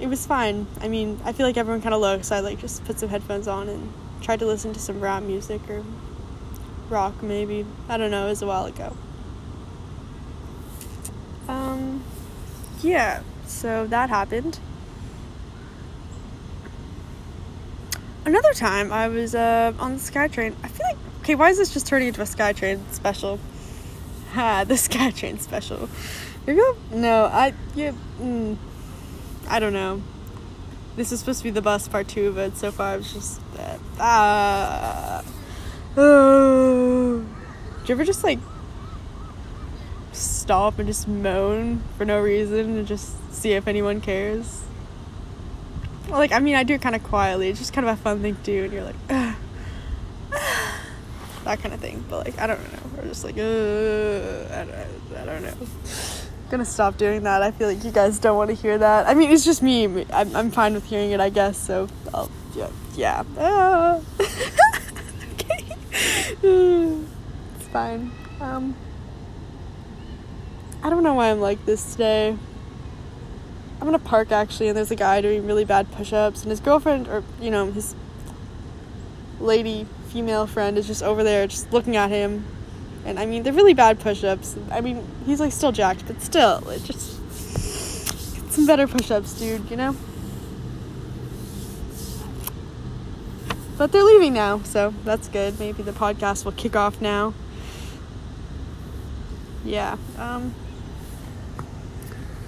It 0.00 0.08
was 0.08 0.26
fine. 0.26 0.66
I 0.80 0.88
mean, 0.88 1.20
I 1.24 1.32
feel 1.32 1.46
like 1.46 1.56
everyone 1.56 1.82
kind 1.82 1.94
of 1.94 2.00
low, 2.00 2.20
so 2.22 2.36
I 2.36 2.40
like 2.40 2.60
just 2.60 2.84
put 2.84 2.98
some 2.98 3.08
headphones 3.08 3.48
on 3.48 3.68
and 3.68 3.92
tried 4.20 4.40
to 4.40 4.46
listen 4.46 4.72
to 4.72 4.80
some 4.80 5.00
rap 5.00 5.22
music 5.22 5.68
or 5.70 5.84
rock 6.88 7.22
maybe. 7.22 7.66
I 7.88 7.96
don't 7.96 8.10
know. 8.10 8.26
It 8.26 8.30
was 8.30 8.42
a 8.42 8.46
while 8.46 8.66
ago. 8.66 8.96
Um, 11.48 12.02
yeah, 12.82 13.22
so 13.46 13.86
that 13.86 14.10
happened. 14.10 14.58
Another 18.24 18.52
time 18.52 18.92
I 18.92 19.06
was 19.06 19.34
uh, 19.34 19.72
on 19.78 19.94
the 19.94 20.00
SkyTrain. 20.00 20.54
I 20.62 20.68
feel 20.68 20.86
like, 20.86 20.96
okay, 21.20 21.34
why 21.36 21.50
is 21.50 21.58
this 21.58 21.72
just 21.72 21.86
turning 21.86 22.08
into 22.08 22.20
a 22.20 22.24
SkyTrain 22.24 22.80
special? 22.92 23.38
Ha, 24.32 24.64
the 24.64 24.74
SkyTrain 24.74 25.40
special. 25.40 25.88
No, 26.46 27.24
I, 27.24 27.54
yeah, 27.74 27.92
mm, 28.20 28.56
I 29.48 29.58
don't 29.58 29.72
know. 29.72 30.02
This 30.96 31.12
is 31.12 31.20
supposed 31.20 31.40
to 31.40 31.44
be 31.44 31.50
the 31.50 31.62
bus 31.62 31.88
part 31.88 32.08
two, 32.08 32.32
but 32.32 32.56
so 32.56 32.70
far 32.70 32.92
I 32.92 32.96
was 32.96 33.12
just, 33.12 33.40
ah. 33.98 35.22
Do 35.96 37.22
you 37.86 37.94
ever 37.94 38.04
just 38.04 38.24
like 38.24 38.38
stop 40.16 40.78
and 40.78 40.86
just 40.86 41.06
moan 41.06 41.82
for 41.96 42.04
no 42.04 42.20
reason 42.20 42.78
and 42.78 42.86
just 42.86 43.14
see 43.34 43.52
if 43.52 43.68
anyone 43.68 44.00
cares. 44.00 44.62
Like, 46.08 46.32
I 46.32 46.38
mean, 46.38 46.54
I 46.54 46.62
do 46.62 46.74
it 46.74 46.82
kind 46.82 46.94
of 46.94 47.02
quietly. 47.02 47.48
It's 47.48 47.58
just 47.58 47.72
kind 47.72 47.86
of 47.86 47.98
a 47.98 48.00
fun 48.00 48.22
thing 48.22 48.36
to 48.36 48.42
do, 48.42 48.64
and 48.64 48.72
you're 48.72 48.84
like, 48.84 49.08
that 49.08 49.36
kind 51.60 51.74
of 51.74 51.80
thing. 51.80 52.04
But 52.08 52.26
like, 52.26 52.38
I 52.38 52.46
don't 52.46 52.60
know. 52.72 53.02
Or 53.02 53.08
just 53.08 53.24
like, 53.24 53.34
I 53.34 53.38
don't, 53.38 54.72
I 55.16 55.24
don't 55.24 55.42
know. 55.42 55.52
Gonna 56.50 56.64
stop 56.64 56.96
doing 56.96 57.24
that. 57.24 57.42
I 57.42 57.50
feel 57.50 57.68
like 57.68 57.82
you 57.84 57.90
guys 57.90 58.18
don't 58.18 58.36
want 58.36 58.50
to 58.50 58.54
hear 58.54 58.78
that. 58.78 59.08
I 59.08 59.14
mean, 59.14 59.30
it's 59.30 59.44
just 59.44 59.62
me. 59.62 60.06
I'm, 60.12 60.36
I'm 60.36 60.50
fine 60.50 60.74
with 60.74 60.84
hearing 60.84 61.10
it, 61.10 61.20
I 61.20 61.28
guess. 61.28 61.58
So, 61.58 61.88
I'll, 62.14 62.30
yeah, 62.54 62.70
yeah. 62.94 63.24
Ah. 63.38 64.00
okay, 65.32 65.64
it's 66.42 67.66
fine. 67.72 68.12
Um. 68.40 68.76
I 70.82 70.90
don't 70.90 71.02
know 71.02 71.14
why 71.14 71.32
I'm 71.32 71.40
like 71.40 71.66
this 71.66 71.92
today. 71.92 72.36
I'm 73.80 73.88
in 73.88 73.94
a 73.94 73.98
park 73.98 74.30
actually, 74.30 74.68
and 74.68 74.76
there's 74.76 74.92
a 74.92 74.96
guy 74.96 75.20
doing 75.20 75.44
really 75.44 75.64
bad 75.64 75.90
push 75.90 76.12
ups, 76.12 76.42
and 76.42 76.50
his 76.50 76.60
girlfriend, 76.60 77.08
or, 77.08 77.24
you 77.40 77.50
know, 77.50 77.72
his 77.72 77.96
lady, 79.40 79.86
female 80.08 80.46
friend, 80.46 80.78
is 80.78 80.86
just 80.86 81.02
over 81.02 81.24
there 81.24 81.46
just 81.46 81.72
looking 81.72 81.96
at 81.96 82.10
him. 82.10 82.44
And 83.06 83.18
I 83.18 83.24
mean, 83.24 83.42
they're 83.42 83.52
really 83.52 83.72
bad 83.72 84.00
push 84.00 84.22
ups. 84.24 84.56
I 84.70 84.82
mean, 84.82 85.06
he's 85.24 85.40
like 85.40 85.52
still 85.52 85.72
jacked, 85.72 86.06
but 86.06 86.20
still, 86.20 86.68
it 86.68 86.84
just. 86.84 87.14
Some 88.52 88.66
better 88.66 88.86
push 88.86 89.10
ups, 89.10 89.38
dude, 89.38 89.70
you 89.70 89.76
know? 89.76 89.96
But 93.78 93.92
they're 93.92 94.02
leaving 94.02 94.32
now, 94.32 94.62
so 94.62 94.94
that's 95.04 95.28
good. 95.28 95.58
Maybe 95.58 95.82
the 95.82 95.92
podcast 95.92 96.44
will 96.44 96.52
kick 96.52 96.74
off 96.74 97.00
now. 97.00 97.34
Yeah. 99.64 99.98
Um, 100.16 100.54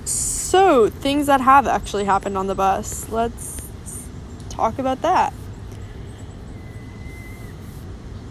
so, 0.05 0.89
things 0.89 1.27
that 1.27 1.43
have 1.43 1.67
actually 1.67 2.05
happened 2.05 2.39
on 2.39 2.47
the 2.47 2.55
bus. 2.55 3.11
Let's 3.11 3.61
talk 4.49 4.79
about 4.79 5.03
that. 5.03 5.35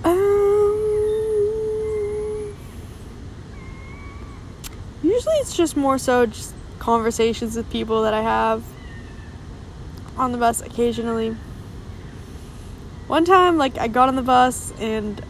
Um, 0.04 0.18
usually 5.04 5.36
it's 5.36 5.47
just 5.58 5.76
more 5.76 5.98
so 5.98 6.26
just 6.26 6.54
conversations 6.80 7.56
with 7.56 7.70
people 7.72 8.04
that 8.04 8.14
I 8.14 8.22
have 8.22 8.64
on 10.16 10.32
the 10.32 10.38
bus 10.38 10.62
occasionally. 10.62 11.36
One 13.08 13.26
time, 13.26 13.58
like, 13.58 13.78
I 13.78 13.88
got 13.88 14.10
on 14.10 14.16
the 14.16 14.22
bus 14.22 14.74
and 14.80 15.22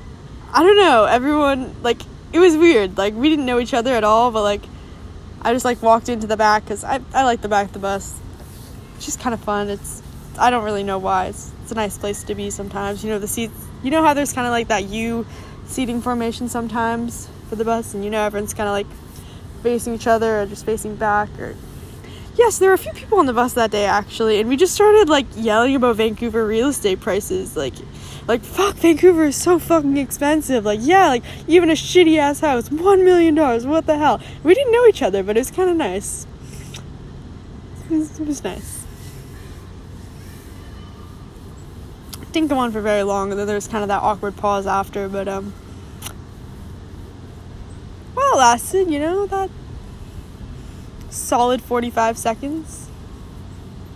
I 0.54 0.64
don't 0.64 0.78
know, 0.78 1.06
everyone, 1.06 1.76
like, 1.84 2.02
it 2.34 2.40
was 2.40 2.58
weird. 2.58 2.98
Like, 2.98 3.14
we 3.14 3.30
didn't 3.30 3.46
know 3.46 3.60
each 3.60 3.74
other 3.74 3.94
at 3.94 4.04
all, 4.04 4.32
but, 4.32 4.44
like, 4.44 4.64
I 5.42 5.54
just, 5.54 5.66
like, 5.66 5.82
walked 5.82 6.10
into 6.10 6.28
the 6.28 6.38
back 6.38 6.64
because 6.64 6.84
I, 6.84 7.00
I 7.14 7.24
like 7.24 7.42
the 7.42 7.50
back 7.50 7.68
of 7.68 7.74
the 7.74 7.80
bus. 7.80 8.20
It's 8.96 9.06
just 9.06 9.20
kind 9.20 9.34
of 9.34 9.40
fun. 9.40 9.70
It's, 9.70 10.02
I 10.40 10.50
don't 10.50 10.64
really 10.64 10.84
know 10.84 10.98
why. 10.98 11.28
It's, 11.28 11.52
it's 11.62 11.72
a 11.72 11.76
nice 11.76 11.98
place 11.98 12.24
to 12.24 12.36
be 12.36 12.50
sometimes. 12.50 13.04
You 13.04 13.12
know, 13.12 13.20
the 13.20 13.28
seats, 13.28 13.54
you 13.84 13.92
know 13.92 14.04
how 14.04 14.14
there's 14.14 14.34
kind 14.34 14.48
of 14.48 14.52
like 14.52 14.70
that 14.70 14.86
U 14.86 15.26
seating 15.68 16.02
formation 16.02 16.50
sometimes 16.50 17.30
for 17.50 17.56
the 17.56 17.66
bus, 17.66 17.94
and 17.94 18.04
you 18.04 18.10
know, 18.10 18.22
everyone's 18.22 18.54
kind 18.54 18.68
of 18.68 18.74
like 18.74 18.88
facing 19.68 19.94
each 19.94 20.08
other 20.08 20.40
or 20.40 20.46
just 20.46 20.66
facing 20.66 20.96
back 20.96 21.28
or 21.38 21.54
yes 22.38 22.58
there 22.58 22.70
were 22.70 22.76
a 22.76 22.78
few 22.78 22.94
people 22.94 23.20
on 23.20 23.26
the 23.26 23.34
bus 23.34 23.52
that 23.52 23.70
day 23.70 23.84
actually 23.84 24.40
and 24.40 24.48
we 24.48 24.56
just 24.56 24.74
started 24.74 25.10
like 25.10 25.26
yelling 25.36 25.76
about 25.76 25.98
vancouver 25.98 26.48
real 26.48 26.70
estate 26.70 27.02
prices 27.02 27.58
like 27.58 27.74
like 28.30 28.42
fuck 28.44 28.76
vancouver 28.76 29.26
is 29.26 29.36
so 29.36 29.60
fucking 29.60 29.98
expensive 29.98 30.64
like 30.64 30.80
yeah 30.82 31.10
like 31.10 31.24
even 31.50 31.70
a 31.70 31.74
shitty 31.74 32.18
ass 32.18 32.40
house 32.40 32.72
one 32.72 33.04
million 33.04 33.36
dollars 33.36 33.68
what 33.68 33.86
the 33.86 33.98
hell? 33.98 34.22
We 34.42 34.54
didn't 34.54 34.72
know 34.72 34.86
each 34.88 35.02
other 35.02 35.22
but 35.22 35.36
it 35.36 35.42
was 35.42 35.52
kind 35.52 35.70
of 35.70 35.76
nice. 35.76 36.26
It 37.90 37.92
was, 37.92 38.20
it 38.22 38.26
was 38.26 38.44
nice. 38.46 38.86
Didn't 42.32 42.48
go 42.48 42.58
on 42.58 42.72
for 42.72 42.80
very 42.80 43.04
long 43.04 43.32
and 43.32 43.40
then 43.40 43.48
there 43.48 43.56
was 43.56 43.68
kind 43.68 43.84
of 43.84 43.90
that 43.90 44.02
awkward 44.02 44.38
pause 44.38 44.66
after 44.66 45.10
but 45.10 45.28
um 45.28 45.54
well 48.18 48.38
lasted 48.38 48.92
you 48.92 49.00
know 49.00 49.26
that 49.26 49.50
solid 51.10 51.62
45 51.62 52.18
seconds. 52.18 52.90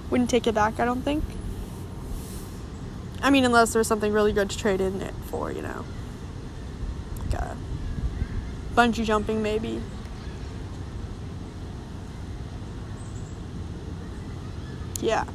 Wouldn't 0.09 0.29
take 0.29 0.47
it 0.47 0.55
back, 0.55 0.79
I 0.79 0.85
don't 0.85 1.01
think. 1.01 1.23
I 3.21 3.29
mean, 3.29 3.45
unless 3.45 3.73
there's 3.73 3.87
something 3.87 4.11
really 4.11 4.33
good 4.33 4.49
to 4.49 4.57
trade 4.57 4.81
in 4.81 5.01
it 5.01 5.13
for, 5.25 5.51
you 5.51 5.61
know. 5.61 5.85
Like 7.19 7.33
a 7.35 7.57
bungee 8.75 9.05
jumping, 9.05 9.41
maybe. 9.41 9.81
Yeah. 14.99 15.25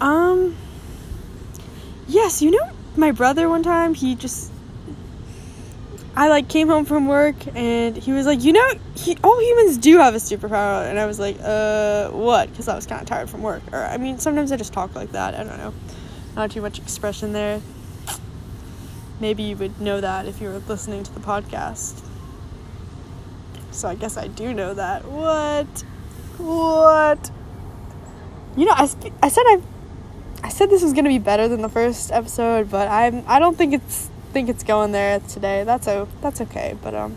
Um. 0.00 0.56
Yes, 2.08 2.42
you 2.42 2.50
know, 2.50 2.70
my 2.96 3.12
brother 3.12 3.48
one 3.48 3.62
time, 3.62 3.94
he 3.94 4.14
just 4.14 4.51
I 6.14 6.28
like 6.28 6.48
came 6.48 6.68
home 6.68 6.84
from 6.84 7.06
work 7.06 7.36
and 7.54 7.96
he 7.96 8.12
was 8.12 8.26
like, 8.26 8.44
you 8.44 8.52
know, 8.52 8.72
he, 8.94 9.16
all 9.24 9.40
humans 9.40 9.78
do 9.78 9.96
have 9.98 10.14
a 10.14 10.18
superpower, 10.18 10.88
and 10.88 10.98
I 10.98 11.06
was 11.06 11.18
like, 11.18 11.38
uh, 11.42 12.10
what? 12.10 12.50
Because 12.50 12.68
I 12.68 12.76
was 12.76 12.86
kind 12.86 13.00
of 13.00 13.08
tired 13.08 13.30
from 13.30 13.42
work. 13.42 13.62
Or 13.72 13.82
I 13.82 13.96
mean, 13.96 14.18
sometimes 14.18 14.52
I 14.52 14.56
just 14.56 14.74
talk 14.74 14.94
like 14.94 15.12
that. 15.12 15.34
I 15.34 15.42
don't 15.42 15.56
know, 15.56 15.72
not 16.36 16.50
too 16.50 16.60
much 16.60 16.78
expression 16.78 17.32
there. 17.32 17.62
Maybe 19.20 19.44
you 19.44 19.56
would 19.56 19.80
know 19.80 20.00
that 20.00 20.26
if 20.26 20.40
you 20.40 20.48
were 20.48 20.58
listening 20.58 21.02
to 21.04 21.14
the 21.14 21.20
podcast. 21.20 22.04
So 23.70 23.88
I 23.88 23.94
guess 23.94 24.18
I 24.18 24.26
do 24.28 24.52
know 24.52 24.74
that. 24.74 25.06
What? 25.06 25.66
What? 26.36 27.30
You 28.54 28.66
know, 28.66 28.74
I, 28.76 28.84
sp- 28.84 29.16
I 29.22 29.28
said 29.28 29.44
I, 29.46 29.62
I 30.42 30.48
said 30.50 30.68
this 30.68 30.82
was 30.82 30.92
gonna 30.92 31.08
be 31.08 31.18
better 31.18 31.48
than 31.48 31.62
the 31.62 31.70
first 31.70 32.12
episode, 32.12 32.70
but 32.70 32.88
I'm 32.88 33.24
I 33.26 33.38
don't 33.38 33.56
think 33.56 33.72
it's 33.72 34.10
think 34.32 34.48
it's 34.48 34.64
going 34.64 34.92
there 34.92 35.20
today. 35.20 35.64
That's 35.64 35.86
o- 35.88 36.08
that's 36.20 36.40
okay. 36.40 36.76
But 36.82 36.94
um, 36.94 37.16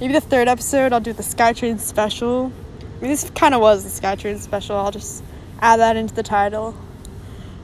maybe 0.00 0.12
the 0.12 0.20
third 0.20 0.48
episode 0.48 0.92
I'll 0.92 1.00
do 1.00 1.12
the 1.12 1.22
SkyTrain 1.22 1.78
special. 1.78 2.52
I 2.80 3.00
mean, 3.00 3.10
this 3.10 3.28
kind 3.30 3.54
of 3.54 3.60
was 3.60 3.84
the 3.84 4.00
SkyTrain 4.06 4.38
special. 4.38 4.76
I'll 4.76 4.90
just 4.90 5.22
add 5.60 5.80
that 5.80 5.96
into 5.96 6.14
the 6.14 6.22
title. 6.22 6.74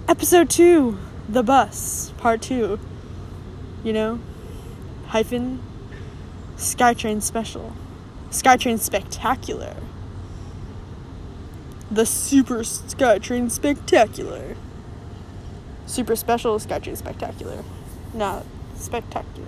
Episode 0.07 0.51
two, 0.51 0.99
the 1.29 1.43
bus, 1.43 2.13
part 2.19 2.43
two. 2.43 2.79
You 3.85 3.93
know, 3.93 4.21
hyphen 5.07 5.63
SkyTrain 6.57 7.23
special, 7.23 7.73
SkyTrain 8.31 8.79
spectacular. 8.79 9.77
The 11.91 12.05
Super 12.05 12.59
SkyTrain 12.59 13.51
Spectacular. 13.51 14.57
Super 15.87 16.17
Special 16.17 16.59
SkyTrain 16.59 16.99
Spectacular. 16.99 17.65
No, 18.13 18.45
spectacular. 18.79 19.47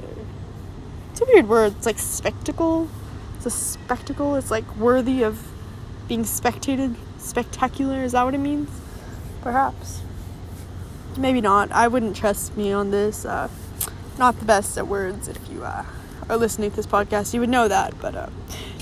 It's 1.10 1.20
a 1.20 1.24
weird 1.24 1.48
word. 1.48 1.74
It's 1.76 1.86
like 1.86 1.98
spectacle. 1.98 2.88
It's 3.36 3.46
a 3.46 3.50
spectacle. 3.50 4.36
It's 4.36 4.50
like 4.50 4.76
worthy 4.76 5.22
of 5.22 5.46
being 6.08 6.24
spectated. 6.24 6.96
Spectacular. 7.18 8.02
Is 8.02 8.12
that 8.12 8.24
what 8.24 8.34
it 8.34 8.38
means? 8.38 8.70
Perhaps. 9.42 10.02
Maybe 11.16 11.40
not. 11.40 11.72
I 11.72 11.88
wouldn't 11.88 12.16
trust 12.16 12.56
me 12.56 12.72
on 12.72 12.90
this. 12.90 13.24
Uh, 13.24 13.48
not 14.18 14.38
the 14.38 14.44
best 14.44 14.78
at 14.78 14.86
words. 14.86 15.28
If 15.28 15.38
you 15.50 15.64
uh, 15.64 15.84
are 16.28 16.36
listening 16.36 16.70
to 16.70 16.76
this 16.76 16.86
podcast, 16.86 17.34
you 17.34 17.40
would 17.40 17.48
know 17.48 17.68
that. 17.68 17.98
But 18.00 18.14
uh, 18.14 18.28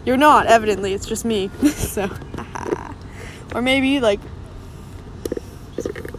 you're 0.05 0.17
not. 0.17 0.47
Evidently, 0.47 0.93
it's 0.93 1.07
just 1.07 1.25
me. 1.25 1.51
so, 1.69 2.11
or 3.55 3.63
maybe 3.63 4.01
like 4.01 4.21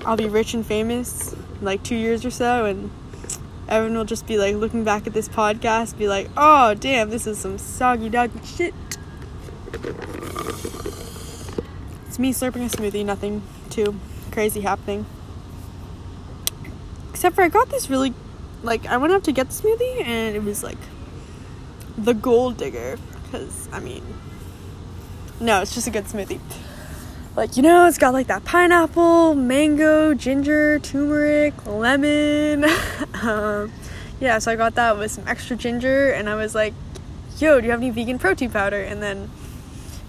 I'll 0.05 0.17
be 0.17 0.27
rich 0.27 0.53
and 0.53 0.65
famous 0.65 1.33
in 1.33 1.65
like 1.65 1.83
two 1.83 1.95
years 1.95 2.25
or 2.25 2.31
so, 2.31 2.65
and 2.65 2.89
everyone 3.69 3.97
will 3.97 4.05
just 4.05 4.27
be 4.27 4.38
like 4.38 4.55
looking 4.55 4.83
back 4.83 5.07
at 5.07 5.13
this 5.13 5.29
podcast, 5.29 5.97
be 5.97 6.07
like, 6.07 6.29
oh, 6.35 6.73
damn, 6.73 7.09
this 7.09 7.25
is 7.27 7.38
some 7.38 7.57
soggy 7.57 8.09
doggy 8.09 8.39
shit. 8.43 8.73
It's 12.07 12.19
me 12.19 12.33
slurping 12.33 12.65
a 12.65 12.75
smoothie, 12.75 13.05
nothing 13.05 13.43
too 13.69 13.95
crazy 14.31 14.61
happening. 14.61 15.05
Except 17.11 17.35
for 17.35 17.43
I 17.43 17.49
got 17.49 17.69
this 17.69 17.89
really, 17.89 18.13
like, 18.63 18.85
I 18.88 18.97
went 18.97 19.13
up 19.13 19.23
to 19.23 19.31
get 19.31 19.49
the 19.49 19.53
smoothie 19.53 20.03
and 20.03 20.35
it 20.35 20.43
was 20.43 20.63
like 20.63 20.77
the 21.97 22.13
gold 22.13 22.57
digger. 22.57 22.97
Because, 23.23 23.69
I 23.71 23.79
mean, 23.79 24.03
no, 25.39 25.61
it's 25.61 25.75
just 25.75 25.88
a 25.88 25.91
good 25.91 26.05
smoothie. 26.05 26.39
Like, 27.39 27.55
you 27.55 27.63
know, 27.63 27.88
it's 27.88 27.98
got 27.98 28.12
like 28.12 28.27
that 28.27 28.43
pineapple, 28.43 29.34
mango, 29.34 30.13
ginger, 30.13 30.77
turmeric, 30.77 31.65
lemon. 31.65 32.65
um, 33.22 33.72
yeah, 34.19 34.39
so 34.39 34.51
I 34.51 34.58
got 34.58 34.75
that 34.75 34.98
with 34.98 35.10
some 35.10 35.25
extra 35.25 35.55
ginger, 35.55 36.12
and 36.12 36.27
I 36.27 36.36
was 36.36 36.53
like, 36.53 36.74
yo, 37.38 37.62
do 37.62 37.65
you 37.65 37.72
have 37.72 37.79
any 37.79 37.91
vegan 37.91 38.19
protein 38.19 38.51
powder? 38.51 38.81
And 38.81 39.01
then 39.01 39.31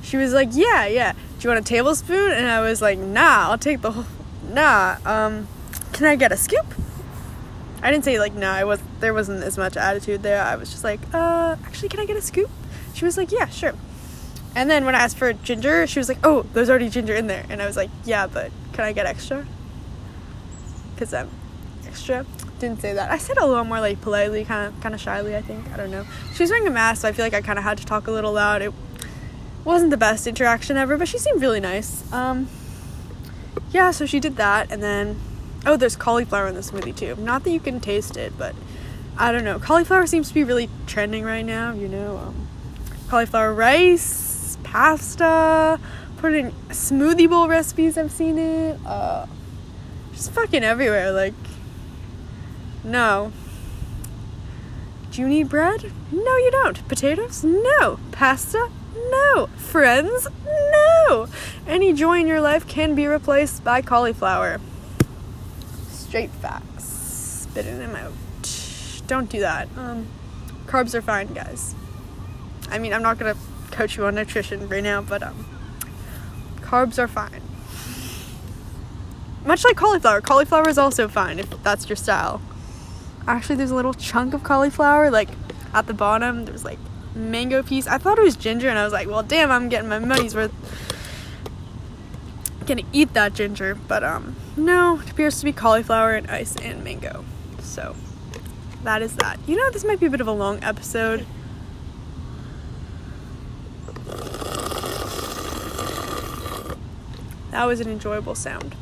she 0.02 0.16
was 0.16 0.32
like, 0.32 0.48
yeah, 0.50 0.86
yeah. 0.86 1.12
Do 1.12 1.18
you 1.42 1.50
want 1.50 1.60
a 1.60 1.68
tablespoon? 1.68 2.32
And 2.32 2.48
I 2.48 2.62
was 2.62 2.82
like, 2.82 2.98
nah, 2.98 3.48
I'll 3.48 3.58
take 3.58 3.80
the 3.80 3.92
whole. 3.92 4.06
Nah, 4.48 4.96
um, 5.04 5.46
can 5.92 6.06
I 6.06 6.16
get 6.16 6.32
a 6.32 6.36
scoop? 6.36 6.66
I 7.80 7.92
didn't 7.92 8.04
say 8.04 8.18
like 8.18 8.34
no, 8.34 8.50
I 8.50 8.64
was 8.64 8.82
there 8.98 9.14
wasn't 9.14 9.44
as 9.44 9.56
much 9.56 9.76
attitude 9.76 10.24
there. 10.24 10.42
I 10.42 10.56
was 10.56 10.72
just 10.72 10.82
like, 10.82 10.98
uh, 11.14 11.54
actually, 11.64 11.90
can 11.90 12.00
I 12.00 12.06
get 12.06 12.16
a 12.16 12.22
scoop? 12.22 12.50
She 12.92 13.04
was 13.04 13.16
like, 13.16 13.30
yeah, 13.30 13.46
sure. 13.46 13.74
And 14.54 14.68
then 14.68 14.84
when 14.84 14.94
I 14.94 14.98
asked 14.98 15.16
for 15.16 15.32
ginger, 15.32 15.86
she 15.86 15.98
was 15.98 16.08
like, 16.08 16.18
"Oh, 16.24 16.44
there's 16.52 16.68
already 16.68 16.88
ginger 16.88 17.14
in 17.14 17.26
there." 17.26 17.46
And 17.48 17.62
I 17.62 17.66
was 17.66 17.76
like, 17.76 17.90
"Yeah, 18.04 18.26
but 18.26 18.50
can 18.72 18.84
I 18.84 18.92
get 18.92 19.06
extra?" 19.06 19.46
Cuz 20.96 21.14
I'm 21.14 21.30
extra. 21.86 22.26
Didn't 22.58 22.80
say 22.80 22.92
that. 22.92 23.10
I 23.10 23.18
said 23.18 23.38
a 23.38 23.46
little 23.46 23.64
more 23.64 23.80
like 23.80 24.00
politely, 24.00 24.44
kind 24.44 24.68
of 24.68 24.80
kind 24.80 24.94
of 24.94 25.00
shyly, 25.00 25.36
I 25.36 25.42
think. 25.42 25.70
I 25.72 25.76
don't 25.76 25.90
know. 25.90 26.04
She 26.34 26.42
was 26.42 26.50
wearing 26.50 26.66
a 26.66 26.70
mask, 26.70 27.02
so 27.02 27.08
I 27.08 27.12
feel 27.12 27.24
like 27.24 27.34
I 27.34 27.40
kind 27.40 27.58
of 27.58 27.64
had 27.64 27.78
to 27.78 27.86
talk 27.86 28.06
a 28.06 28.10
little 28.10 28.32
loud. 28.32 28.60
It 28.62 28.72
wasn't 29.64 29.90
the 29.90 29.96
best 29.96 30.26
interaction 30.26 30.76
ever, 30.76 30.96
but 30.96 31.08
she 31.08 31.18
seemed 31.18 31.40
really 31.40 31.60
nice. 31.60 32.10
Um 32.12 32.48
yeah, 33.70 33.90
so 33.92 34.04
she 34.04 34.18
did 34.18 34.36
that 34.36 34.70
and 34.70 34.82
then 34.82 35.20
oh, 35.66 35.76
there's 35.76 35.96
cauliflower 35.96 36.48
in 36.48 36.54
the 36.54 36.60
smoothie 36.60 36.96
too. 36.96 37.16
Not 37.16 37.44
that 37.44 37.50
you 37.50 37.60
can 37.60 37.80
taste 37.80 38.16
it, 38.16 38.32
but 38.36 38.54
I 39.16 39.32
don't 39.32 39.44
know. 39.44 39.58
Cauliflower 39.58 40.06
seems 40.06 40.28
to 40.28 40.34
be 40.34 40.44
really 40.44 40.68
trending 40.86 41.24
right 41.24 41.44
now, 41.44 41.74
you 41.74 41.88
know. 41.88 42.16
Um, 42.16 42.48
cauliflower 43.08 43.52
rice, 43.52 44.29
pasta, 44.62 45.78
put 46.18 46.34
in 46.34 46.52
smoothie 46.68 47.28
bowl 47.28 47.48
recipes, 47.48 47.96
I've 47.98 48.10
seen 48.10 48.38
it. 48.38 48.78
Uh, 48.84 49.26
just 50.12 50.32
fucking 50.32 50.62
everywhere. 50.62 51.12
Like, 51.12 51.34
no. 52.84 53.32
Do 55.10 55.20
you 55.20 55.28
need 55.28 55.48
bread? 55.48 55.92
No, 56.12 56.36
you 56.36 56.50
don't. 56.50 56.86
Potatoes? 56.88 57.42
No. 57.42 57.98
Pasta? 58.12 58.70
No. 59.10 59.48
Friends? 59.56 60.28
No. 60.46 61.26
Any 61.66 61.92
joy 61.92 62.20
in 62.20 62.26
your 62.26 62.40
life 62.40 62.66
can 62.68 62.94
be 62.94 63.06
replaced 63.06 63.64
by 63.64 63.82
cauliflower. 63.82 64.60
Straight 65.88 66.30
facts. 66.30 66.84
Spitting 66.84 67.78
them 67.78 67.96
out. 67.96 68.12
Don't 69.06 69.28
do 69.28 69.40
that. 69.40 69.68
Um, 69.76 70.06
carbs 70.66 70.94
are 70.94 71.02
fine, 71.02 71.34
guys. 71.34 71.74
I 72.70 72.78
mean, 72.78 72.92
I'm 72.92 73.02
not 73.02 73.18
gonna 73.18 73.36
coach 73.70 73.96
you 73.96 74.04
on 74.06 74.14
nutrition 74.14 74.68
right 74.68 74.82
now, 74.82 75.02
but 75.02 75.22
um, 75.22 75.46
carbs 76.60 76.98
are 76.98 77.08
fine. 77.08 77.42
Much 79.44 79.64
like 79.64 79.76
cauliflower, 79.76 80.20
cauliflower 80.20 80.68
is 80.68 80.78
also 80.78 81.08
fine 81.08 81.38
if 81.38 81.62
that's 81.62 81.88
your 81.88 81.96
style. 81.96 82.42
Actually, 83.26 83.56
there's 83.56 83.70
a 83.70 83.74
little 83.74 83.94
chunk 83.94 84.34
of 84.34 84.42
cauliflower, 84.42 85.10
like 85.10 85.30
at 85.72 85.86
the 85.86 85.94
bottom. 85.94 86.44
There's 86.44 86.64
like 86.64 86.78
mango 87.14 87.62
piece. 87.62 87.86
I 87.86 87.98
thought 87.98 88.18
it 88.18 88.22
was 88.22 88.36
ginger, 88.36 88.68
and 88.68 88.78
I 88.78 88.84
was 88.84 88.92
like, 88.92 89.08
well, 89.08 89.22
damn, 89.22 89.50
I'm 89.50 89.68
getting 89.68 89.88
my 89.88 89.98
money's 89.98 90.34
worth. 90.34 90.52
Gonna 92.66 92.82
eat 92.92 93.14
that 93.14 93.34
ginger, 93.34 93.74
but 93.88 94.04
um, 94.04 94.36
no, 94.56 95.00
it 95.00 95.10
appears 95.10 95.38
to 95.40 95.44
be 95.44 95.52
cauliflower 95.52 96.12
and 96.14 96.30
ice 96.30 96.54
and 96.56 96.84
mango. 96.84 97.24
So 97.60 97.96
that 98.84 99.02
is 99.02 99.16
that. 99.16 99.38
You 99.46 99.56
know, 99.56 99.70
this 99.70 99.84
might 99.84 100.00
be 100.00 100.06
a 100.06 100.10
bit 100.10 100.20
of 100.20 100.28
a 100.28 100.32
long 100.32 100.62
episode. 100.62 101.26
That 107.50 107.64
was 107.64 107.80
an 107.80 107.88
enjoyable 107.88 108.34
sound. 108.34 108.76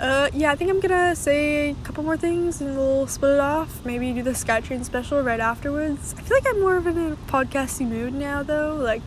Uh, 0.00 0.30
yeah, 0.32 0.50
I 0.50 0.56
think 0.56 0.70
I'm 0.70 0.80
gonna 0.80 1.14
say 1.14 1.70
a 1.70 1.74
couple 1.84 2.02
more 2.02 2.16
things 2.16 2.62
and 2.62 2.74
we'll 2.74 3.06
split 3.06 3.34
it 3.34 3.40
off. 3.40 3.84
Maybe 3.84 4.10
do 4.14 4.22
the 4.22 4.30
Skytrain 4.30 4.82
special 4.82 5.20
right 5.20 5.40
afterwards. 5.40 6.14
I 6.16 6.22
feel 6.22 6.38
like 6.38 6.46
I'm 6.48 6.60
more 6.60 6.76
of 6.76 6.86
in 6.86 6.96
a 6.96 7.16
podcasty 7.30 7.86
mood 7.86 8.14
now, 8.14 8.42
though. 8.42 8.76
Like, 8.76 9.02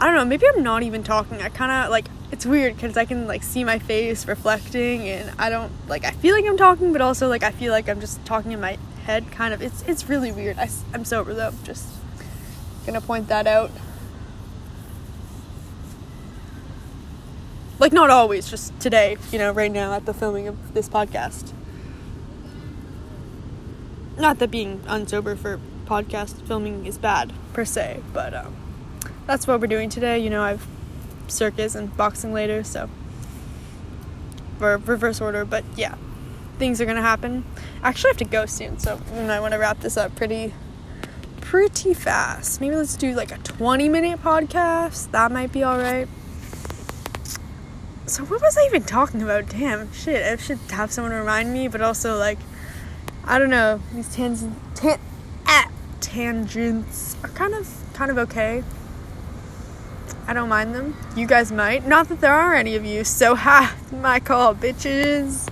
I 0.00 0.06
don't 0.06 0.14
know, 0.14 0.24
maybe 0.24 0.46
I'm 0.48 0.62
not 0.62 0.82
even 0.82 1.02
talking. 1.02 1.42
I 1.42 1.50
kind 1.50 1.70
of 1.70 1.90
like 1.90 2.06
it's 2.30 2.46
weird 2.46 2.76
because 2.76 2.96
I 2.96 3.04
can 3.04 3.26
like 3.26 3.42
see 3.42 3.62
my 3.62 3.78
face 3.78 4.26
reflecting, 4.26 5.06
and 5.06 5.30
I 5.38 5.50
don't 5.50 5.70
like. 5.86 6.06
I 6.06 6.12
feel 6.12 6.34
like 6.34 6.46
I'm 6.46 6.56
talking, 6.56 6.90
but 6.92 7.02
also 7.02 7.28
like 7.28 7.42
I 7.42 7.50
feel 7.50 7.72
like 7.72 7.90
I'm 7.90 8.00
just 8.00 8.24
talking 8.24 8.52
in 8.52 8.60
my 8.60 8.78
head. 9.04 9.30
Kind 9.30 9.52
of. 9.52 9.60
It's 9.60 9.82
it's 9.82 10.08
really 10.08 10.32
weird. 10.32 10.58
I, 10.58 10.70
I'm 10.94 11.04
sober 11.04 11.34
though. 11.34 11.52
Just 11.62 11.86
gonna 12.86 13.02
point 13.02 13.28
that 13.28 13.46
out. 13.46 13.70
Like 17.82 17.92
not 17.92 18.10
always, 18.10 18.48
just 18.48 18.78
today. 18.78 19.16
You 19.32 19.40
know, 19.40 19.50
right 19.50 19.72
now 19.72 19.92
at 19.92 20.06
the 20.06 20.14
filming 20.14 20.46
of 20.46 20.72
this 20.72 20.88
podcast. 20.88 21.52
Not 24.16 24.38
that 24.38 24.52
being 24.52 24.78
unsober 24.82 25.36
for 25.36 25.58
podcast 25.84 26.46
filming 26.46 26.86
is 26.86 26.96
bad 26.96 27.32
per 27.52 27.64
se, 27.64 28.00
but 28.12 28.34
um, 28.34 28.54
that's 29.26 29.48
what 29.48 29.60
we're 29.60 29.66
doing 29.66 29.90
today. 29.90 30.20
You 30.20 30.30
know, 30.30 30.44
I've 30.44 30.64
circus 31.26 31.74
and 31.74 31.96
boxing 31.96 32.32
later, 32.32 32.62
so 32.62 32.88
for 34.60 34.76
reverse 34.78 35.20
order, 35.20 35.44
but 35.44 35.64
yeah. 35.74 35.96
Things 36.60 36.80
are 36.80 36.86
gonna 36.86 37.02
happen. 37.02 37.44
Actually, 37.82 38.10
I 38.10 38.12
have 38.12 38.18
to 38.18 38.24
go 38.26 38.46
soon, 38.46 38.78
so 38.78 39.00
I 39.12 39.40
want 39.40 39.54
to 39.54 39.58
wrap 39.58 39.80
this 39.80 39.96
up 39.96 40.14
pretty 40.14 40.54
pretty 41.40 41.94
fast. 41.94 42.60
Maybe 42.60 42.76
let's 42.76 42.94
do 42.94 43.12
like 43.12 43.32
a 43.32 43.38
20 43.38 43.88
minute 43.88 44.22
podcast. 44.22 45.10
That 45.10 45.32
might 45.32 45.50
be 45.50 45.64
alright. 45.64 46.06
So 48.12 48.24
what 48.24 48.42
was 48.42 48.58
I 48.58 48.66
even 48.66 48.82
talking 48.82 49.22
about? 49.22 49.48
Damn, 49.48 49.90
shit. 49.90 50.22
I 50.22 50.36
should 50.36 50.58
have 50.68 50.92
someone 50.92 51.14
remind 51.14 51.50
me, 51.50 51.66
but 51.66 51.80
also 51.80 52.18
like 52.18 52.38
I 53.24 53.38
don't 53.38 53.48
know. 53.48 53.80
These 53.94 54.14
tans 54.14 54.44
tan- 54.74 55.00
ah, 55.46 55.70
tangents 56.02 57.16
are 57.22 57.30
kind 57.30 57.54
of 57.54 57.66
kind 57.94 58.10
of 58.10 58.18
okay. 58.18 58.64
I 60.26 60.34
don't 60.34 60.50
mind 60.50 60.74
them. 60.74 60.94
You 61.16 61.26
guys 61.26 61.50
might. 61.50 61.86
Not 61.86 62.10
that 62.10 62.20
there 62.20 62.34
are 62.34 62.54
any 62.54 62.76
of 62.76 62.84
you, 62.84 63.02
so 63.02 63.34
ha, 63.46 63.74
my 63.90 64.20
call, 64.20 64.54
bitches. 64.54 65.48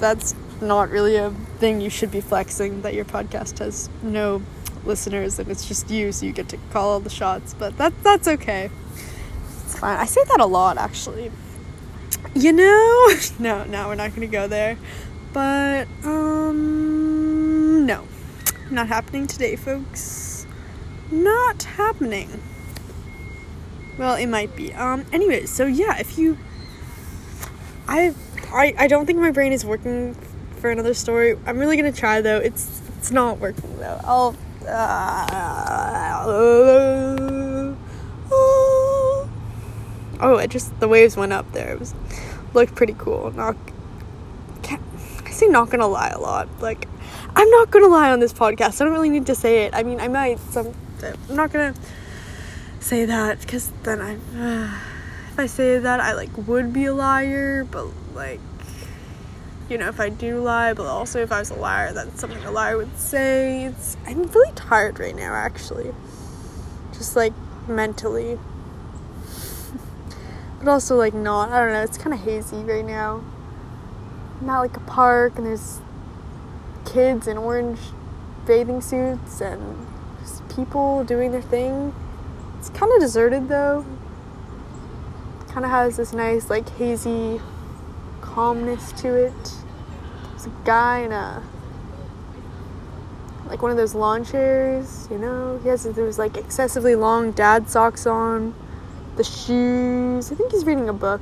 That's 0.00 0.34
not 0.62 0.88
really 0.88 1.16
a 1.16 1.32
thing 1.58 1.82
you 1.82 1.90
should 1.90 2.10
be 2.10 2.22
flexing 2.22 2.80
that 2.80 2.94
your 2.94 3.04
podcast 3.04 3.58
has 3.58 3.90
no 4.02 4.40
listeners 4.86 5.38
and 5.38 5.50
it's 5.50 5.68
just 5.68 5.90
you, 5.90 6.12
so 6.12 6.24
you 6.24 6.32
get 6.32 6.48
to 6.48 6.56
call 6.70 6.92
all 6.92 7.00
the 7.00 7.10
shots. 7.10 7.52
But 7.52 7.76
that 7.76 7.92
that's 8.02 8.26
okay. 8.26 8.70
It's 9.66 9.78
fine. 9.78 9.98
I 9.98 10.06
say 10.06 10.24
that 10.24 10.40
a 10.40 10.46
lot, 10.46 10.78
actually. 10.78 11.30
You 12.34 12.52
know, 12.52 13.08
no, 13.38 13.64
no, 13.64 13.88
we're 13.88 13.94
not 13.94 14.14
gonna 14.14 14.26
go 14.26 14.46
there. 14.48 14.78
But 15.32 15.88
um, 16.04 17.86
no, 17.86 18.06
not 18.70 18.88
happening 18.88 19.26
today, 19.26 19.56
folks. 19.56 20.46
Not 21.10 21.62
happening. 21.62 22.42
Well, 23.98 24.14
it 24.16 24.26
might 24.26 24.56
be. 24.56 24.72
Um, 24.72 25.04
anyway, 25.12 25.46
so 25.46 25.66
yeah, 25.66 25.98
if 25.98 26.18
you. 26.18 26.38
I, 27.86 28.14
I, 28.52 28.74
I 28.78 28.86
don't 28.86 29.06
think 29.06 29.18
my 29.18 29.30
brain 29.30 29.52
is 29.52 29.64
working 29.64 30.14
for 30.56 30.70
another 30.70 30.94
story. 30.94 31.36
I'm 31.44 31.58
really 31.58 31.76
gonna 31.76 31.92
try 31.92 32.20
though. 32.20 32.38
It's 32.38 32.80
it's 32.98 33.10
not 33.10 33.38
working 33.38 33.78
though. 33.78 34.00
I'll. 34.04 34.36
Uh, 34.66 36.22
oh, 40.22 40.36
it 40.38 40.50
just 40.50 40.78
the 40.80 40.88
waves 40.88 41.16
went 41.16 41.32
up 41.32 41.50
there. 41.52 41.72
It 41.72 41.80
was 41.80 41.94
looked 42.54 42.74
pretty 42.74 42.94
cool. 42.96 43.30
Not. 43.32 43.56
I 44.64 45.30
say 45.30 45.46
not 45.46 45.70
gonna 45.70 45.88
lie 45.88 46.10
a 46.10 46.18
lot. 46.18 46.48
Like, 46.60 46.86
I'm 47.34 47.50
not 47.50 47.70
gonna 47.70 47.88
lie 47.88 48.10
on 48.10 48.20
this 48.20 48.32
podcast. 48.32 48.80
I 48.80 48.84
don't 48.84 48.92
really 48.92 49.10
need 49.10 49.26
to 49.26 49.34
say 49.34 49.64
it. 49.64 49.74
I 49.74 49.82
mean, 49.82 50.00
I 50.00 50.08
might. 50.08 50.38
Some. 50.38 50.72
I'm 51.02 51.36
not 51.36 51.52
gonna 51.52 51.74
say 52.80 53.04
that 53.06 53.40
because 53.40 53.72
then 53.82 54.00
I, 54.00 54.14
uh, 54.14 54.78
if 55.32 55.38
I 55.38 55.46
say 55.46 55.78
that, 55.78 56.00
I 56.00 56.14
like 56.14 56.30
would 56.46 56.72
be 56.72 56.86
a 56.86 56.94
liar, 56.94 57.64
but 57.64 57.86
like, 58.14 58.40
you 59.68 59.78
know, 59.78 59.88
if 59.88 60.00
I 60.00 60.08
do 60.10 60.40
lie, 60.40 60.74
but 60.74 60.86
also 60.86 61.20
if 61.20 61.32
I 61.32 61.38
was 61.38 61.50
a 61.50 61.54
liar, 61.54 61.92
that's 61.92 62.20
something 62.20 62.42
a 62.44 62.50
liar 62.50 62.76
would 62.76 62.98
say. 62.98 63.64
It's 63.64 63.96
I'm 64.06 64.22
really 64.22 64.52
tired 64.54 65.00
right 65.00 65.16
now, 65.16 65.34
actually, 65.34 65.94
just 66.92 67.16
like 67.16 67.32
mentally, 67.66 68.38
but 70.62 70.70
also 70.70 70.96
like 70.96 71.14
not. 71.14 71.50
I 71.50 71.64
don't 71.64 71.72
know. 71.72 71.82
It's 71.82 71.98
kind 71.98 72.14
of 72.14 72.20
hazy 72.20 72.62
right 72.64 72.84
now. 72.84 73.22
Not 74.40 74.60
like 74.60 74.76
a 74.76 74.80
park, 74.80 75.36
and 75.36 75.46
there's 75.46 75.80
kids 76.84 77.26
in 77.26 77.38
orange 77.38 77.78
bathing 78.46 78.80
suits 78.80 79.40
and 79.40 79.86
just 80.20 80.46
people 80.48 81.04
doing 81.04 81.30
their 81.30 81.40
thing 81.40 81.94
it's 82.62 82.70
kind 82.70 82.92
of 82.92 83.00
deserted 83.00 83.48
though. 83.48 83.84
Kind 85.48 85.64
of 85.64 85.72
has 85.72 85.96
this 85.96 86.12
nice, 86.12 86.48
like, 86.48 86.68
hazy 86.76 87.40
calmness 88.20 88.92
to 89.02 89.08
it. 89.08 89.52
There's 90.30 90.46
a 90.46 90.52
guy 90.64 91.00
in 91.00 91.10
a 91.10 91.42
like 93.48 93.62
one 93.62 93.72
of 93.72 93.76
those 93.76 93.96
lawn 93.96 94.24
chairs, 94.24 95.08
you 95.10 95.18
know. 95.18 95.58
He 95.64 95.70
has 95.70 95.82
those 95.82 96.20
like 96.20 96.36
excessively 96.36 96.94
long 96.94 97.32
dad 97.32 97.68
socks 97.68 98.06
on, 98.06 98.54
the 99.16 99.24
shoes. 99.24 100.32
I 100.32 100.34
think 100.34 100.52
he's 100.52 100.64
reading 100.64 100.88
a 100.88 100.92
book. 100.92 101.20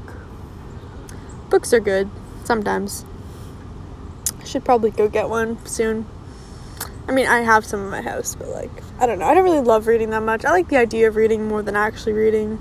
Books 1.48 1.72
are 1.72 1.80
good 1.80 2.08
sometimes. 2.44 3.04
I 4.40 4.44
should 4.44 4.64
probably 4.64 4.90
go 4.90 5.08
get 5.08 5.28
one 5.28 5.64
soon. 5.66 6.06
I 7.08 7.12
mean, 7.12 7.26
I 7.26 7.40
have 7.40 7.64
some 7.64 7.80
in 7.80 7.90
my 7.90 8.02
house, 8.02 8.36
but 8.36 8.48
like, 8.48 8.70
I 9.00 9.06
don't 9.06 9.18
know. 9.18 9.26
I 9.26 9.34
don't 9.34 9.44
really 9.44 9.60
love 9.60 9.86
reading 9.86 10.10
that 10.10 10.22
much. 10.22 10.44
I 10.44 10.50
like 10.50 10.68
the 10.68 10.76
idea 10.76 11.08
of 11.08 11.16
reading 11.16 11.48
more 11.48 11.62
than 11.62 11.74
actually 11.74 12.12
reading. 12.12 12.60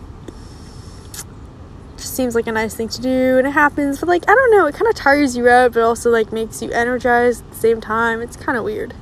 just 1.97 2.15
seems 2.15 2.33
like 2.33 2.47
a 2.47 2.51
nice 2.51 2.73
thing 2.73 2.89
to 2.89 3.01
do, 3.01 3.37
and 3.37 3.45
it 3.45 3.51
happens. 3.51 3.99
But 3.99 4.09
like, 4.09 4.23
I 4.27 4.33
don't 4.33 4.51
know. 4.51 4.65
It 4.65 4.73
kind 4.73 4.87
of 4.87 4.95
tires 4.95 5.37
you 5.37 5.47
out, 5.47 5.73
but 5.73 5.83
also 5.83 6.09
like 6.09 6.31
makes 6.31 6.61
you 6.61 6.71
energized 6.71 7.45
at 7.45 7.51
the 7.51 7.57
same 7.57 7.79
time. 7.79 8.21
It's 8.21 8.35
kind 8.35 8.57
of 8.57 8.63
weird. 8.63 8.95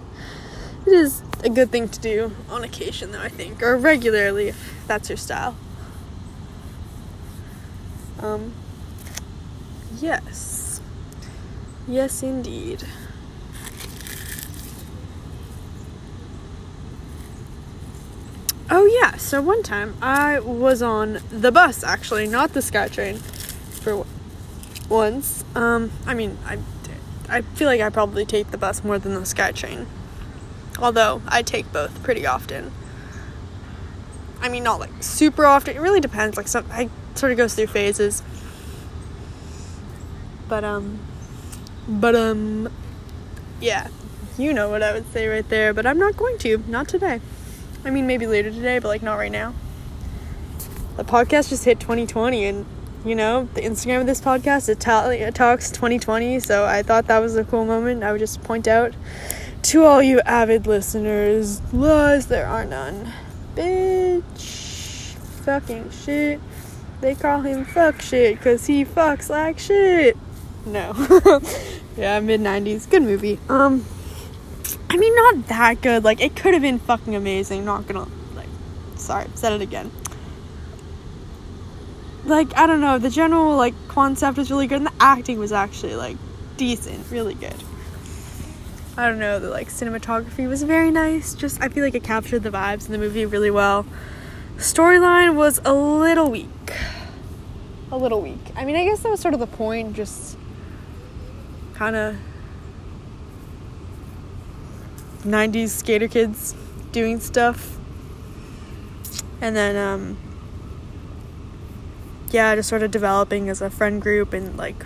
It 0.85 0.93
is 0.93 1.21
a 1.43 1.49
good 1.49 1.71
thing 1.71 1.87
to 1.89 1.99
do 1.99 2.31
on 2.49 2.63
occasion, 2.63 3.11
though. 3.11 3.21
I 3.21 3.29
think, 3.29 3.63
or 3.63 3.77
regularly, 3.77 4.49
if 4.49 4.83
that's 4.85 5.09
your 5.09 5.17
style. 5.17 5.55
Um. 8.19 8.53
Yes. 9.99 10.82
Yes, 11.88 12.21
indeed. 12.23 12.84
Oh 18.69 18.86
yeah, 18.86 19.15
so 19.15 19.41
one 19.41 19.63
time 19.63 19.95
I 20.01 20.39
was 20.39 20.82
on 20.82 21.19
the 21.30 21.51
bus 21.53 21.84
actually, 21.86 22.27
not 22.27 22.53
the 22.53 22.60
SkyTrain, 22.60 23.19
for 23.19 24.06
once. 24.89 25.45
Um, 25.56 25.91
I 26.06 26.13
mean, 26.13 26.38
I 26.45 26.58
I 27.30 27.41
feel 27.41 27.67
like 27.67 27.82
I 27.82 27.89
probably 27.89 28.25
take 28.25 28.51
the 28.51 28.58
bus 28.58 28.84
more 28.84 28.99
than 28.99 29.13
the 29.13 29.21
SkyTrain. 29.21 29.86
Although 30.80 31.21
I 31.27 31.41
take 31.41 31.71
both 31.71 32.03
pretty 32.03 32.25
often. 32.25 32.71
I 34.39 34.49
mean, 34.49 34.63
not 34.63 34.80
like 34.80 34.91
super 35.01 35.45
often. 35.45 35.75
It 35.75 35.80
really 35.80 35.99
depends. 35.99 36.38
Like 36.38 36.47
some, 36.47 36.65
I 36.71 36.89
sort 37.17 37.32
of 37.32 37.38
goes 37.38 37.56
through 37.56 37.67
phases. 37.67 38.23
But 40.47 40.63
um, 40.63 40.99
but 41.88 42.15
um, 42.15 42.69
yeah, 43.60 43.88
you 44.38 44.53
know 44.53 44.69
what 44.69 44.84
I 44.84 44.93
would 44.93 45.12
say 45.12 45.27
right 45.27 45.47
there. 45.49 45.73
But 45.73 45.86
I'm 45.86 45.99
not 45.99 46.17
going 46.17 46.38
to. 46.39 46.63
Not 46.67 46.88
today. 46.88 47.21
I 47.84 47.89
mean, 47.89 48.08
maybe 48.08 48.27
later 48.27 48.51
today, 48.51 48.80
but 48.80 48.88
like 48.88 49.01
not 49.01 49.15
right 49.15 49.32
now. 49.32 49.53
The 50.95 51.03
podcast 51.03 51.49
just 51.49 51.65
hit 51.65 51.80
2020, 51.80 52.45
and 52.45 52.65
you 53.06 53.15
know 53.15 53.47
the 53.53 53.62
Instagram 53.62 54.01
of 54.01 54.08
this 54.08 54.21
podcast 54.21 54.69
it, 54.69 54.80
ta- 54.80 55.10
it 55.10 55.36
talks 55.36 55.69
2020. 55.71 56.39
So 56.39 56.65
I 56.65 56.82
thought 56.82 57.08
that 57.08 57.19
was 57.19 57.36
a 57.36 57.43
cool 57.43 57.65
moment. 57.65 58.03
I 58.03 58.12
would 58.12 58.19
just 58.19 58.41
point 58.43 58.67
out 58.67 58.93
to 59.63 59.84
all 59.84 60.01
you 60.01 60.21
avid 60.21 60.65
listeners, 60.65 61.62
lies 61.73 62.27
there 62.27 62.47
are 62.47 62.63
none. 62.63 63.12
Bitch, 63.56 65.13
fucking 65.43 65.89
shit. 65.91 66.39
They 66.99 67.13
call 67.13 67.41
him 67.41 67.63
fuck 67.63 68.01
shit 68.01 68.38
because 68.38 68.65
he 68.65 68.83
fucks 68.83 69.29
like 69.29 69.60
shit. 69.60 70.17
No. 70.65 70.93
yeah, 71.97 72.19
mid 72.19 72.41
90s. 72.41 72.89
Good 72.89 73.03
movie. 73.03 73.39
Um, 73.49 73.86
I 74.89 74.97
mean, 74.97 75.15
not 75.15 75.47
that 75.47 75.81
good. 75.81 76.03
Like, 76.03 76.21
it 76.21 76.36
could 76.36 76.53
have 76.53 76.62
been 76.62 76.79
fucking 76.79 77.15
amazing. 77.15 77.65
Not 77.65 77.88
gonna, 77.88 78.07
like, 78.36 78.49
sorry, 78.95 79.27
said 79.36 79.53
it 79.53 79.62
again. 79.62 79.91
Like, 82.25 82.57
I 82.57 82.67
don't 82.67 82.81
know. 82.81 82.97
The 82.97 83.10
general, 83.10 83.55
like, 83.55 83.75
concept 83.88 84.38
was 84.38 84.49
really 84.49 84.67
good, 84.67 84.77
and 84.77 84.88
the 84.88 84.93
acting 84.99 85.39
was 85.39 85.51
actually, 85.51 85.95
like, 85.95 86.17
decent. 86.57 87.10
Really 87.12 87.36
good. 87.36 87.55
I 88.97 89.07
don't 89.07 89.19
know. 89.19 89.39
The, 89.39 89.49
like, 89.49 89.69
cinematography 89.69 90.49
was 90.49 90.63
very 90.63 90.89
nice. 90.89 91.36
Just, 91.36 91.62
I 91.62 91.69
feel 91.69 91.83
like 91.83 91.95
it 91.95 92.03
captured 92.03 92.43
the 92.43 92.49
vibes 92.49 92.88
in 92.88 92.91
the 92.91 92.97
movie 92.97 93.25
really 93.25 93.51
well. 93.51 93.86
Storyline 94.57 95.36
was 95.36 95.62
a 95.63 95.73
little 95.73 96.31
weak. 96.31 96.49
A 97.91 97.97
little 97.97 98.21
weak. 98.21 98.39
I 98.56 98.65
mean, 98.65 98.75
I 98.75 98.84
guess 98.84 99.01
that 99.01 99.10
was 99.10 99.19
sort 99.19 99.34
of 99.34 99.39
the 99.39 99.47
point. 99.47 99.95
Just 99.95 100.38
kind 101.73 101.95
of 101.95 102.15
90s 105.23 105.69
skater 105.69 106.08
kids 106.08 106.56
doing 106.91 107.19
stuff. 107.19 107.77
And 109.39 109.56
then, 109.56 109.75
um, 109.75 110.17
yeah, 112.32 112.56
just 112.56 112.69
sort 112.69 112.84
of 112.84 112.91
developing 112.91 113.49
as 113.49 113.62
a 113.62 113.69
friend 113.69 114.01
group 114.01 114.34
and 114.34 114.58
like, 114.58 114.86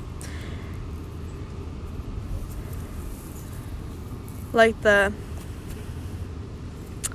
like 4.53 4.79
the 4.81 5.13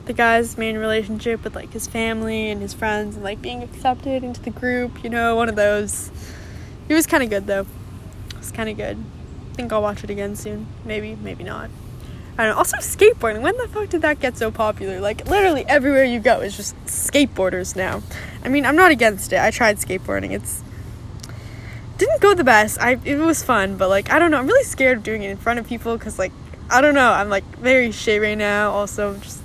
the 0.07 0.12
guy's 0.12 0.57
main 0.57 0.79
relationship 0.79 1.45
with 1.45 1.55
like 1.55 1.73
his 1.73 1.87
family 1.87 2.51
and 2.51 2.61
his 2.62 2.73
friends 2.73 3.16
and 3.16 3.25
like 3.25 3.42
being 3.42 3.62
accepted 3.62 4.25
into 4.25 4.40
the 4.40 4.51
group, 4.51 5.03
you 5.05 5.11
know, 5.11 5.37
one 5.37 5.49
of 5.49 5.57
those. 5.57 6.11
It 6.88 6.95
was 6.95 7.07
kind 7.07 7.23
of 7.23 7.31
good 7.31 7.47
though. 7.47 7.66
It 8.31 8.38
was 8.38 8.53
kind 8.53 8.69
of 8.69 8.77
good. 8.77 8.97
I 9.53 9.55
think 9.55 9.73
I'll 9.73 9.83
watch 9.83 10.05
it 10.05 10.11
again 10.11 10.37
soon. 10.37 10.66
Maybe, 10.85 11.16
maybe 11.16 11.45
not. 11.45 11.71
I 12.38 12.45
don't 12.45 12.53
know. 12.53 12.59
Also, 12.59 12.77
skateboarding. 12.79 13.40
When 13.40 13.57
the 13.57 13.66
fuck 13.69 13.88
did 13.88 14.03
that 14.03 14.21
get 14.21 14.37
so 14.37 14.51
popular? 14.51 15.01
Like, 15.01 15.27
literally 15.27 15.64
everywhere 15.66 16.05
you 16.05 16.21
go 16.21 16.40
is 16.40 16.55
just 16.55 16.77
skateboarders 16.85 17.75
now. 17.75 18.03
I 18.45 18.51
mean, 18.51 18.66
I'm 18.66 18.77
not 18.77 18.90
against 18.90 19.33
it. 19.33 19.40
I 19.40 19.51
tried 19.51 19.79
skateboarding. 19.79 20.33
It's 20.33 20.62
didn't 21.97 22.21
go 22.21 22.35
the 22.35 22.45
best. 22.45 22.79
I 22.79 22.99
it 23.05 23.16
was 23.16 23.42
fun, 23.42 23.77
but 23.77 23.88
like 23.88 24.11
I 24.11 24.19
don't 24.19 24.31
know. 24.31 24.38
I'm 24.38 24.47
really 24.47 24.64
scared 24.64 24.99
of 24.99 25.05
doing 25.05 25.23
it 25.23 25.31
in 25.31 25.37
front 25.38 25.59
of 25.59 25.66
people 25.66 25.97
because 25.97 26.19
like 26.19 26.33
I 26.71 26.83
don't 26.83 26.95
know. 26.95 27.11
I'm 27.11 27.31
like 27.31 27.45
very 27.57 27.90
shy 27.90 28.19
right 28.19 28.37
now. 28.37 28.71
Also, 28.71 29.16
just 29.16 29.40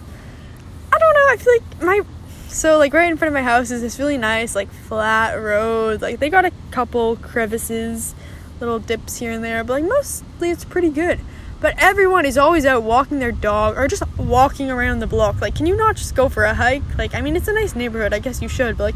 I 1.31 1.37
feel 1.37 1.53
like 1.53 1.81
my 1.81 2.01
so 2.49 2.77
like 2.77 2.93
right 2.93 3.09
in 3.09 3.15
front 3.15 3.29
of 3.29 3.33
my 3.33 3.41
house 3.41 3.71
is 3.71 3.81
this 3.81 3.97
really 3.97 4.17
nice 4.17 4.53
like 4.55 4.69
flat 4.69 5.41
road. 5.41 6.01
Like 6.01 6.19
they 6.19 6.29
got 6.29 6.43
a 6.43 6.51
couple 6.71 7.15
crevices, 7.15 8.13
little 8.59 8.79
dips 8.79 9.17
here 9.17 9.31
and 9.31 9.41
there, 9.43 9.63
but 9.63 9.81
like 9.81 9.85
mostly 9.85 10.51
it's 10.51 10.65
pretty 10.65 10.89
good. 10.89 11.21
But 11.61 11.75
everyone 11.77 12.25
is 12.25 12.37
always 12.37 12.65
out 12.65 12.83
walking 12.83 13.19
their 13.19 13.31
dog 13.31 13.77
or 13.77 13.87
just 13.87 14.03
walking 14.17 14.69
around 14.71 14.99
the 14.99 15.07
block. 15.07 15.39
Like, 15.39 15.55
can 15.55 15.67
you 15.67 15.77
not 15.77 15.95
just 15.95 16.15
go 16.15 16.27
for 16.27 16.43
a 16.43 16.55
hike? 16.55 16.81
Like, 16.97 17.13
I 17.13 17.21
mean, 17.21 17.35
it's 17.35 17.47
a 17.47 17.53
nice 17.53 17.75
neighborhood. 17.75 18.13
I 18.13 18.19
guess 18.19 18.41
you 18.41 18.47
should, 18.47 18.77
but 18.77 18.95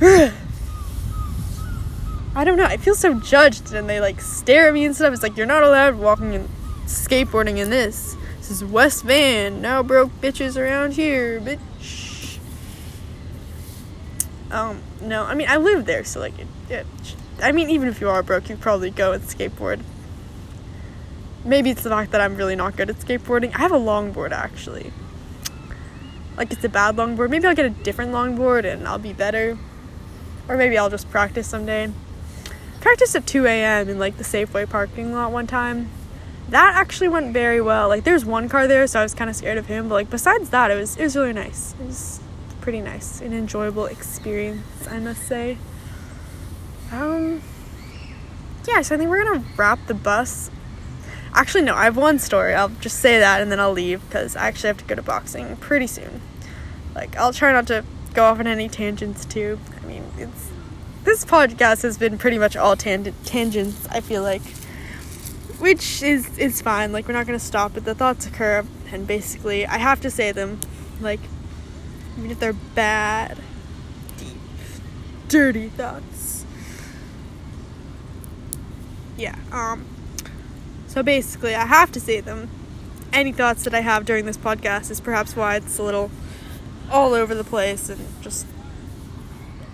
I 2.36 2.44
don't 2.44 2.56
know. 2.56 2.64
I 2.64 2.76
feel 2.76 2.94
so 2.94 3.14
judged, 3.14 3.74
and 3.74 3.90
they 3.90 4.00
like 4.00 4.20
stare 4.20 4.68
at 4.68 4.74
me 4.74 4.84
and 4.84 4.94
stuff. 4.94 5.12
It's 5.12 5.22
like 5.24 5.36
you're 5.36 5.46
not 5.46 5.64
allowed 5.64 5.96
walking 5.96 6.34
and 6.36 6.48
skateboarding 6.86 7.58
in 7.58 7.70
this. 7.70 8.16
This 8.50 8.62
is 8.62 8.68
West 8.68 9.04
Van. 9.04 9.62
No 9.62 9.84
broke 9.84 10.10
bitches 10.20 10.60
around 10.60 10.94
here, 10.94 11.40
bitch. 11.40 12.40
Um, 14.50 14.82
no. 15.00 15.22
I 15.22 15.36
mean, 15.36 15.46
I 15.48 15.56
live 15.56 15.86
there, 15.86 16.02
so 16.02 16.18
like, 16.18 16.34
it, 16.68 16.84
I 17.40 17.52
mean, 17.52 17.70
even 17.70 17.86
if 17.86 18.00
you 18.00 18.10
are 18.10 18.24
broke, 18.24 18.48
you 18.48 18.56
probably 18.56 18.90
go 18.90 19.12
and 19.12 19.22
skateboard 19.22 19.80
maybe 21.44 21.70
it's 21.70 21.82
the 21.82 21.90
fact 21.90 22.10
that 22.12 22.20
I'm 22.20 22.36
really 22.36 22.56
not 22.56 22.76
good 22.76 22.90
at 22.90 22.96
skateboarding. 22.96 23.54
I 23.54 23.58
have 23.58 23.72
a 23.72 23.78
longboard 23.78 24.32
actually. 24.32 24.92
Like 26.36 26.52
it's 26.52 26.64
a 26.64 26.68
bad 26.68 26.96
longboard. 26.96 27.30
Maybe 27.30 27.46
I'll 27.46 27.54
get 27.54 27.66
a 27.66 27.70
different 27.70 28.12
longboard 28.12 28.70
and 28.70 28.86
I'll 28.86 28.98
be 28.98 29.12
better. 29.12 29.58
Or 30.48 30.56
maybe 30.56 30.76
I'll 30.76 30.90
just 30.90 31.10
practice 31.10 31.46
someday. 31.46 31.92
Practiced 32.80 33.14
at 33.14 33.26
2 33.26 33.46
a.m. 33.46 33.88
in 33.88 33.98
like 33.98 34.16
the 34.16 34.24
Safeway 34.24 34.68
parking 34.68 35.12
lot 35.12 35.32
one 35.32 35.46
time. 35.46 35.90
That 36.50 36.74
actually 36.74 37.08
went 37.08 37.32
very 37.32 37.60
well. 37.60 37.88
Like 37.88 38.04
there's 38.04 38.24
one 38.24 38.48
car 38.48 38.66
there, 38.66 38.86
so 38.86 39.00
I 39.00 39.02
was 39.02 39.14
kind 39.14 39.30
of 39.30 39.36
scared 39.36 39.58
of 39.58 39.66
him. 39.66 39.88
But 39.88 39.94
like 39.94 40.10
besides 40.10 40.50
that, 40.50 40.70
it 40.70 40.74
was 40.74 40.96
it 40.96 41.02
was 41.02 41.16
really 41.16 41.32
nice. 41.32 41.74
It 41.80 41.86
was 41.86 42.20
pretty 42.60 42.80
nice, 42.80 43.20
an 43.20 43.32
enjoyable 43.32 43.86
experience, 43.86 44.86
I 44.88 44.98
must 44.98 45.26
say. 45.26 45.58
Um, 46.92 47.40
yeah, 48.66 48.82
so 48.82 48.94
I 48.94 48.98
think 48.98 49.10
we're 49.10 49.24
gonna 49.24 49.44
wrap 49.56 49.78
the 49.86 49.94
bus 49.94 50.50
Actually, 51.32 51.62
no, 51.62 51.74
I 51.74 51.84
have 51.84 51.96
one 51.96 52.18
story. 52.18 52.54
I'll 52.54 52.70
just 52.80 52.98
say 52.98 53.18
that 53.20 53.40
and 53.40 53.52
then 53.52 53.60
I'll 53.60 53.72
leave 53.72 54.02
because 54.06 54.34
I 54.34 54.48
actually 54.48 54.68
have 54.68 54.78
to 54.78 54.84
go 54.84 54.94
to 54.96 55.02
boxing 55.02 55.56
pretty 55.56 55.86
soon. 55.86 56.20
Like, 56.94 57.16
I'll 57.16 57.32
try 57.32 57.52
not 57.52 57.68
to 57.68 57.84
go 58.14 58.24
off 58.24 58.40
on 58.40 58.46
any 58.46 58.68
tangents 58.68 59.24
too. 59.24 59.58
I 59.80 59.86
mean, 59.86 60.04
it's 60.18 60.50
this 61.04 61.24
podcast 61.24 61.82
has 61.82 61.96
been 61.96 62.18
pretty 62.18 62.36
much 62.36 62.56
all 62.56 62.76
tangent 62.76 63.14
tangents. 63.24 63.86
I 63.90 64.00
feel 64.00 64.22
like, 64.22 64.42
which 65.60 66.02
is 66.02 66.38
is 66.38 66.60
fine. 66.60 66.92
Like, 66.92 67.06
we're 67.06 67.14
not 67.14 67.26
gonna 67.26 67.38
stop 67.38 67.76
it. 67.76 67.84
The 67.84 67.94
thoughts 67.94 68.26
occur, 68.26 68.64
and 68.92 69.06
basically, 69.06 69.66
I 69.66 69.78
have 69.78 70.00
to 70.00 70.10
say 70.10 70.32
them. 70.32 70.58
Like, 71.00 71.20
even 72.18 72.30
if 72.30 72.40
they're 72.40 72.52
bad, 72.52 73.38
deep, 74.18 74.36
dirty 75.28 75.68
thoughts. 75.68 76.44
Yeah. 79.16 79.36
Um 79.52 79.84
so 80.86 81.04
basically, 81.04 81.54
I 81.54 81.66
have 81.66 81.92
to 81.92 82.00
say 82.00 82.20
them. 82.20 82.50
Any 83.12 83.32
thoughts 83.32 83.62
that 83.64 83.74
I 83.74 83.80
have 83.80 84.04
during 84.04 84.26
this 84.26 84.36
podcast 84.36 84.90
is 84.90 85.00
perhaps 85.00 85.36
why 85.36 85.56
it's 85.56 85.78
a 85.78 85.82
little 85.82 86.10
all 86.90 87.14
over 87.14 87.34
the 87.34 87.44
place 87.44 87.88
and 87.88 88.04
just 88.22 88.46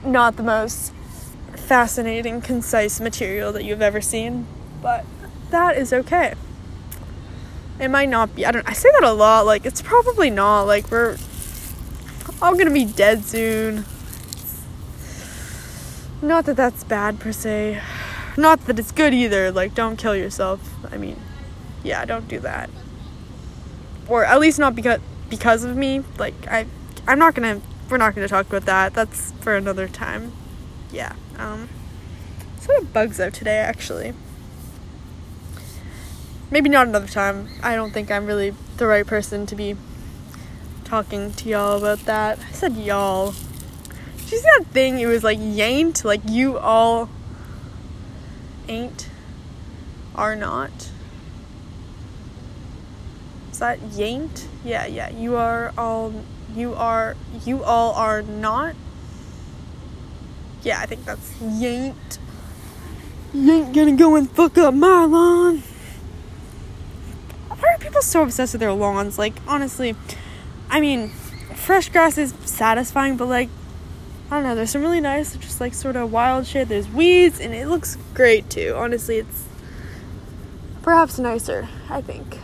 not 0.04 0.36
the 0.36 0.42
most 0.42 0.92
fascinating, 1.54 2.40
concise 2.40 3.00
material 3.00 3.52
that 3.52 3.64
you've 3.64 3.82
ever 3.82 4.00
seen. 4.00 4.46
But 4.82 5.04
that 5.50 5.76
is 5.76 5.92
okay. 5.92 6.34
It 7.78 7.88
might 7.88 8.08
not 8.08 8.34
be. 8.34 8.46
I 8.46 8.52
don't. 8.52 8.68
I 8.68 8.72
say 8.72 8.88
that 8.92 9.04
a 9.04 9.12
lot. 9.12 9.46
Like 9.46 9.66
it's 9.66 9.82
probably 9.82 10.30
not. 10.30 10.62
Like 10.62 10.90
we're 10.90 11.16
all 12.40 12.56
gonna 12.56 12.70
be 12.70 12.84
dead 12.84 13.24
soon. 13.24 13.84
Not 16.22 16.46
that 16.46 16.56
that's 16.56 16.84
bad 16.84 17.20
per 17.20 17.32
se. 17.32 17.82
Not 18.36 18.66
that 18.66 18.78
it's 18.78 18.92
good 18.92 19.14
either. 19.14 19.50
Like, 19.50 19.74
don't 19.74 19.96
kill 19.96 20.16
yourself. 20.16 20.74
I 20.90 20.96
mean, 20.96 21.20
yeah, 21.82 22.04
don't 22.04 22.28
do 22.28 22.38
that. 22.40 22.70
Or 24.08 24.24
at 24.24 24.40
least 24.40 24.58
not 24.58 24.74
because 24.74 25.00
because 25.28 25.64
of 25.64 25.76
me. 25.76 26.02
Like, 26.18 26.34
I, 26.48 26.66
I'm 27.06 27.18
not 27.18 27.34
gonna. 27.34 27.60
We're 27.88 27.98
not 27.98 28.14
gonna 28.14 28.28
talk 28.28 28.46
about 28.46 28.64
that. 28.64 28.94
That's 28.94 29.32
for 29.40 29.54
another 29.56 29.88
time. 29.88 30.32
Yeah. 30.90 31.14
Um. 31.38 31.68
Sort 32.60 32.82
of 32.82 32.92
bugs 32.92 33.20
out 33.20 33.32
today, 33.32 33.58
actually. 33.58 34.14
Maybe 36.50 36.68
not 36.68 36.86
another 36.86 37.08
time. 37.08 37.48
I 37.62 37.74
don't 37.74 37.92
think 37.92 38.10
I'm 38.10 38.26
really 38.26 38.54
the 38.76 38.86
right 38.86 39.06
person 39.06 39.46
to 39.46 39.56
be 39.56 39.76
talking 40.84 41.32
to 41.32 41.48
y'all 41.48 41.78
about 41.78 42.04
that. 42.06 42.38
I 42.38 42.52
said 42.52 42.76
y'all. 42.76 43.32
See 44.18 44.38
that 44.38 44.66
thing? 44.70 45.00
It 45.00 45.06
was 45.06 45.24
like 45.24 45.38
yaint, 45.38 46.04
like 46.04 46.20
you 46.28 46.58
all 46.58 47.08
ain't, 48.68 49.08
are 50.14 50.36
not. 50.36 50.70
Is 53.50 53.58
that 53.58 53.80
yaint? 53.80 54.46
Yeah, 54.64 54.86
yeah. 54.86 55.10
You 55.10 55.36
are 55.36 55.72
all, 55.76 56.12
you 56.54 56.74
are, 56.74 57.16
you 57.44 57.64
all 57.64 57.92
are 57.94 58.22
not. 58.22 58.76
Yeah, 60.62 60.80
I 60.80 60.86
think 60.86 61.04
that's 61.04 61.32
yaint. 61.38 62.18
You 63.32 63.52
ain't 63.52 63.74
gonna 63.74 63.96
go 63.96 64.14
and 64.14 64.30
fuck 64.30 64.58
up 64.58 64.74
my 64.74 65.04
lawn. 65.04 65.62
People 67.96 68.02
so 68.02 68.22
obsessed 68.24 68.52
with 68.52 68.60
their 68.60 68.74
lawns? 68.74 69.18
Like, 69.18 69.32
honestly, 69.48 69.96
I 70.68 70.80
mean, 70.80 71.08
fresh 71.54 71.88
grass 71.88 72.18
is 72.18 72.34
satisfying, 72.44 73.16
but 73.16 73.24
like, 73.24 73.48
I 74.30 74.34
don't 74.34 74.42
know, 74.42 74.54
there's 74.54 74.68
some 74.68 74.82
really 74.82 75.00
nice, 75.00 75.34
just 75.38 75.62
like 75.62 75.72
sort 75.72 75.96
of 75.96 76.12
wild 76.12 76.46
shit. 76.46 76.68
There's 76.68 76.86
weeds, 76.90 77.40
and 77.40 77.54
it 77.54 77.68
looks 77.68 77.96
great 78.12 78.50
too. 78.50 78.74
Honestly, 78.76 79.16
it's 79.16 79.44
perhaps 80.82 81.18
nicer, 81.18 81.70
I 81.88 82.02
think. 82.02 82.38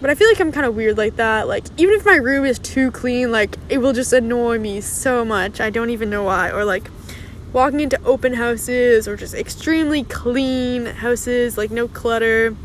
But 0.00 0.08
I 0.08 0.14
feel 0.14 0.28
like 0.28 0.40
I'm 0.40 0.50
kind 0.50 0.64
of 0.64 0.74
weird 0.74 0.96
like 0.96 1.16
that. 1.16 1.46
Like, 1.46 1.66
even 1.76 1.96
if 1.96 2.06
my 2.06 2.16
room 2.16 2.46
is 2.46 2.58
too 2.58 2.90
clean, 2.90 3.30
like, 3.30 3.58
it 3.68 3.82
will 3.82 3.92
just 3.92 4.14
annoy 4.14 4.58
me 4.58 4.80
so 4.80 5.26
much. 5.26 5.60
I 5.60 5.68
don't 5.68 5.90
even 5.90 6.08
know 6.08 6.22
why. 6.22 6.50
Or, 6.50 6.64
like, 6.64 6.90
walking 7.52 7.80
into 7.80 8.02
open 8.02 8.32
houses 8.32 9.06
or 9.06 9.14
just 9.14 9.34
extremely 9.34 10.04
clean 10.04 10.86
houses, 10.86 11.58
like, 11.58 11.70
no 11.70 11.86
clutter, 11.86 12.56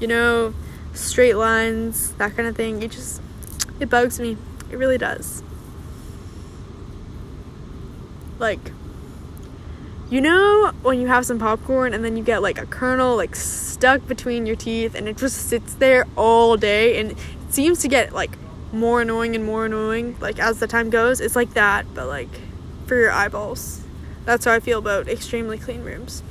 you 0.00 0.06
know, 0.06 0.54
straight 0.92 1.34
lines, 1.34 2.12
that 2.14 2.34
kind 2.34 2.48
of 2.48 2.56
thing. 2.56 2.82
It 2.82 2.90
just, 2.90 3.20
it 3.78 3.88
bugs 3.88 4.18
me. 4.18 4.36
It 4.70 4.76
really 4.76 4.98
does. 4.98 5.42
Like, 8.38 8.72
you 10.10 10.20
know 10.20 10.72
when 10.82 11.00
you 11.00 11.06
have 11.06 11.24
some 11.24 11.38
popcorn 11.38 11.94
and 11.94 12.04
then 12.04 12.16
you 12.16 12.24
get 12.24 12.42
like 12.42 12.58
a 12.58 12.66
kernel 12.66 13.16
like 13.16 13.36
stuck 13.36 14.04
between 14.08 14.44
your 14.44 14.56
teeth 14.56 14.96
and 14.96 15.08
it 15.08 15.16
just 15.16 15.48
sits 15.48 15.74
there 15.74 16.04
all 16.16 16.56
day 16.56 16.98
and 16.98 17.12
it 17.12 17.18
seems 17.48 17.80
to 17.80 17.86
get 17.86 18.12
like 18.12 18.36
more 18.72 19.02
annoying 19.02 19.36
and 19.36 19.44
more 19.44 19.66
annoying 19.66 20.16
like 20.20 20.40
as 20.40 20.58
the 20.58 20.66
time 20.66 20.90
goes 20.90 21.20
it's 21.20 21.36
like 21.36 21.54
that 21.54 21.86
but 21.94 22.08
like 22.08 22.28
for 22.86 22.96
your 22.96 23.12
eyeballs 23.12 23.84
that's 24.24 24.44
how 24.44 24.52
i 24.52 24.58
feel 24.58 24.80
about 24.80 25.08
extremely 25.08 25.56
clean 25.56 25.82
rooms 25.82 26.24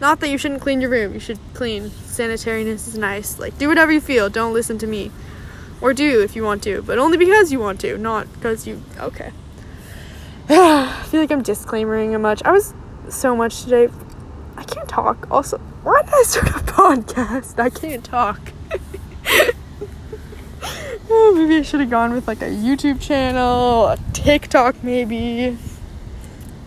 not 0.00 0.20
that 0.20 0.28
you 0.28 0.38
shouldn't 0.38 0.60
clean 0.60 0.80
your 0.80 0.90
room 0.90 1.12
you 1.14 1.20
should 1.20 1.38
clean 1.54 1.90
sanitariness 1.90 2.88
is 2.88 2.96
nice 2.96 3.38
like 3.38 3.56
do 3.58 3.68
whatever 3.68 3.92
you 3.92 4.00
feel 4.00 4.28
don't 4.28 4.52
listen 4.52 4.78
to 4.78 4.86
me 4.86 5.10
or 5.80 5.94
do 5.94 6.20
if 6.22 6.34
you 6.36 6.42
want 6.42 6.62
to 6.62 6.82
but 6.82 6.98
only 6.98 7.16
because 7.16 7.52
you 7.52 7.58
want 7.58 7.80
to 7.80 7.96
not 7.98 8.30
because 8.34 8.66
you 8.66 8.82
okay 8.98 9.32
I 10.52 11.04
feel 11.04 11.20
like 11.20 11.30
I'm 11.30 11.44
disclaimering 11.44 12.12
a 12.12 12.18
much. 12.18 12.42
I 12.44 12.50
was 12.50 12.74
so 13.08 13.36
much 13.36 13.62
today. 13.62 13.88
I 14.56 14.64
can't 14.64 14.88
talk. 14.88 15.30
Also, 15.30 15.58
why 15.84 16.02
did 16.02 16.12
I 16.12 16.22
start 16.24 16.48
a 16.48 16.50
podcast? 16.72 17.56
I 17.60 17.70
can't 17.70 18.04
talk. 18.04 18.40
oh, 21.08 21.34
maybe 21.36 21.58
I 21.58 21.62
should 21.62 21.78
have 21.78 21.90
gone 21.90 22.12
with 22.12 22.26
like 22.26 22.42
a 22.42 22.46
YouTube 22.46 23.00
channel, 23.00 23.86
a 23.86 23.96
TikTok 24.12 24.82
maybe. 24.82 25.56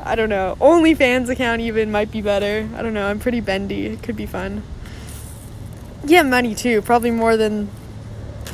I 0.03 0.15
don't 0.15 0.29
know. 0.29 0.57
OnlyFans 0.59 1.29
account 1.29 1.61
even 1.61 1.91
might 1.91 2.11
be 2.11 2.21
better. 2.21 2.69
I 2.75 2.81
don't 2.81 2.93
know. 2.93 3.07
I'm 3.07 3.19
pretty 3.19 3.39
bendy. 3.39 3.85
It 3.87 4.03
could 4.03 4.15
be 4.15 4.25
fun. 4.25 4.63
Yeah, 6.05 6.23
money 6.23 6.55
too. 6.55 6.81
Probably 6.81 7.11
more 7.11 7.37
than 7.37 7.67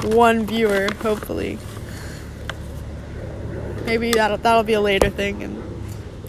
one 0.04 0.46
viewer, 0.46 0.88
hopefully. 1.02 1.58
Maybe 3.86 4.12
that'll 4.12 4.38
that'll 4.38 4.64
be 4.64 4.74
a 4.74 4.82
later 4.82 5.10
thing 5.10 5.42
and 5.42 5.70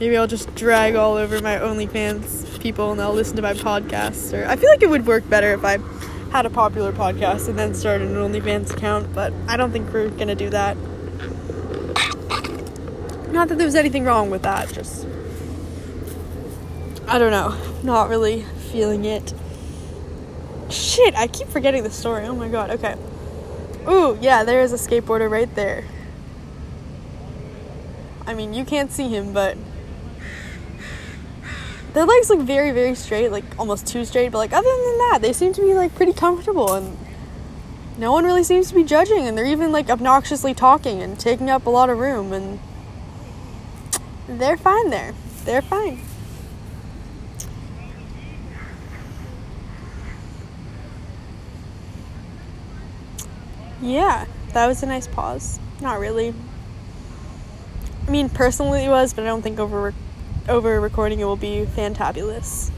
Maybe 0.01 0.17
I'll 0.17 0.27
just 0.27 0.55
drag 0.55 0.97
all 0.97 1.17
over 1.17 1.43
my 1.43 1.57
OnlyFans 1.57 2.59
people 2.63 2.91
and 2.91 2.99
they'll 2.99 3.13
listen 3.13 3.37
to 3.37 3.43
my 3.43 3.53
podcast. 3.53 4.33
Or 4.33 4.49
I 4.49 4.57
feel 4.57 4.71
like 4.71 4.83
it 4.83 4.89
would 4.89 5.07
work 5.07 5.29
better 5.29 5.53
if 5.53 5.63
I 5.63 5.77
had 6.33 6.47
a 6.47 6.51
popular 6.51 6.91
podcast 6.91 7.49
and 7.49 7.59
then 7.59 7.75
started 7.75 8.09
an 8.09 8.15
OnlyFans 8.15 8.73
account, 8.73 9.15
but 9.15 9.35
I 9.47 9.59
don't 9.59 9.73
think 9.73 9.93
we're 9.93 10.09
gonna 10.09 10.35
do 10.35 10.49
that. 10.49 10.79
Not 13.31 13.49
that 13.49 13.59
there's 13.59 13.75
anything 13.75 14.05
wrong 14.05 14.31
with 14.31 14.43
that, 14.43 14.73
just 14.73 15.07
I 17.07 17.19
don't 17.19 17.33
know. 17.33 17.57
Not 17.83 18.09
really 18.09 18.43
feeling 18.71 19.05
it. 19.05 19.35
Shit, 20.69 21.16
I 21.16 21.27
keep 21.27 21.49
forgetting 21.49 21.83
the 21.83 21.90
story. 21.90 22.25
Oh 22.27 22.35
my 22.35 22.49
god, 22.49 22.71
okay. 22.71 22.97
Ooh, 23.88 24.16
yeah, 24.21 24.45
there 24.45 24.62
is 24.62 24.73
a 24.73 24.77
skateboarder 24.77 25.29
right 25.31 25.53
there. 25.55 25.85
I 28.27 28.35
mean, 28.35 28.55
you 28.55 28.64
can't 28.64 28.93
see 28.93 29.09
him, 29.09 29.33
but 29.33 29.57
their 31.95 32.07
legs 32.07 32.31
look 32.31 32.40
very 32.40 32.71
very 32.71 32.95
straight 32.95 33.33
like 33.33 33.45
almost 33.59 33.85
too 33.85 34.05
straight 34.05 34.31
but 34.31 34.38
like 34.38 34.53
other 34.53 34.69
than 34.69 34.99
that 34.99 35.19
they 35.23 35.33
seem 35.33 35.53
to 35.53 35.61
be 35.61 35.75
like 35.75 35.93
pretty 35.97 36.12
comfortable 36.12 36.73
and 36.73 36.97
no 37.99 38.12
one 38.12 38.25
really 38.25 38.45
seems 38.45 38.69
to 38.69 38.75
be 38.77 38.85
judging 38.85 39.27
and 39.27 39.37
they're 39.37 39.45
even 39.45 39.73
like 39.73 39.90
obnoxiously 39.90 40.55
talking 40.55 41.03
and 41.03 41.19
taking 41.19 41.51
up 41.51 41.66
a 41.66 41.71
lot 41.71 41.90
of 41.90 41.99
room 41.99 42.33
and 42.33 42.61
they're 44.38 44.57
fine 44.57 44.90
there 44.90 45.14
they're 45.45 45.62
fine 45.62 46.01
yeah 53.81 54.27
that 54.53 54.66
was 54.66 54.83
a 54.83 54.87
nice 54.87 55.07
pause 55.07 55.59
not 55.81 55.99
really 55.99 56.35
i 58.07 58.11
mean 58.11 58.29
personally 58.29 58.85
it 58.85 58.88
was 58.88 59.14
but 59.14 59.25
i 59.25 59.27
don't 59.27 59.43
think 59.43 59.59
over 59.59 59.95
over 60.51 60.81
recording 60.81 61.21
it 61.21 61.25
will 61.25 61.37
be 61.37 61.64
fantabulous. 61.64 62.71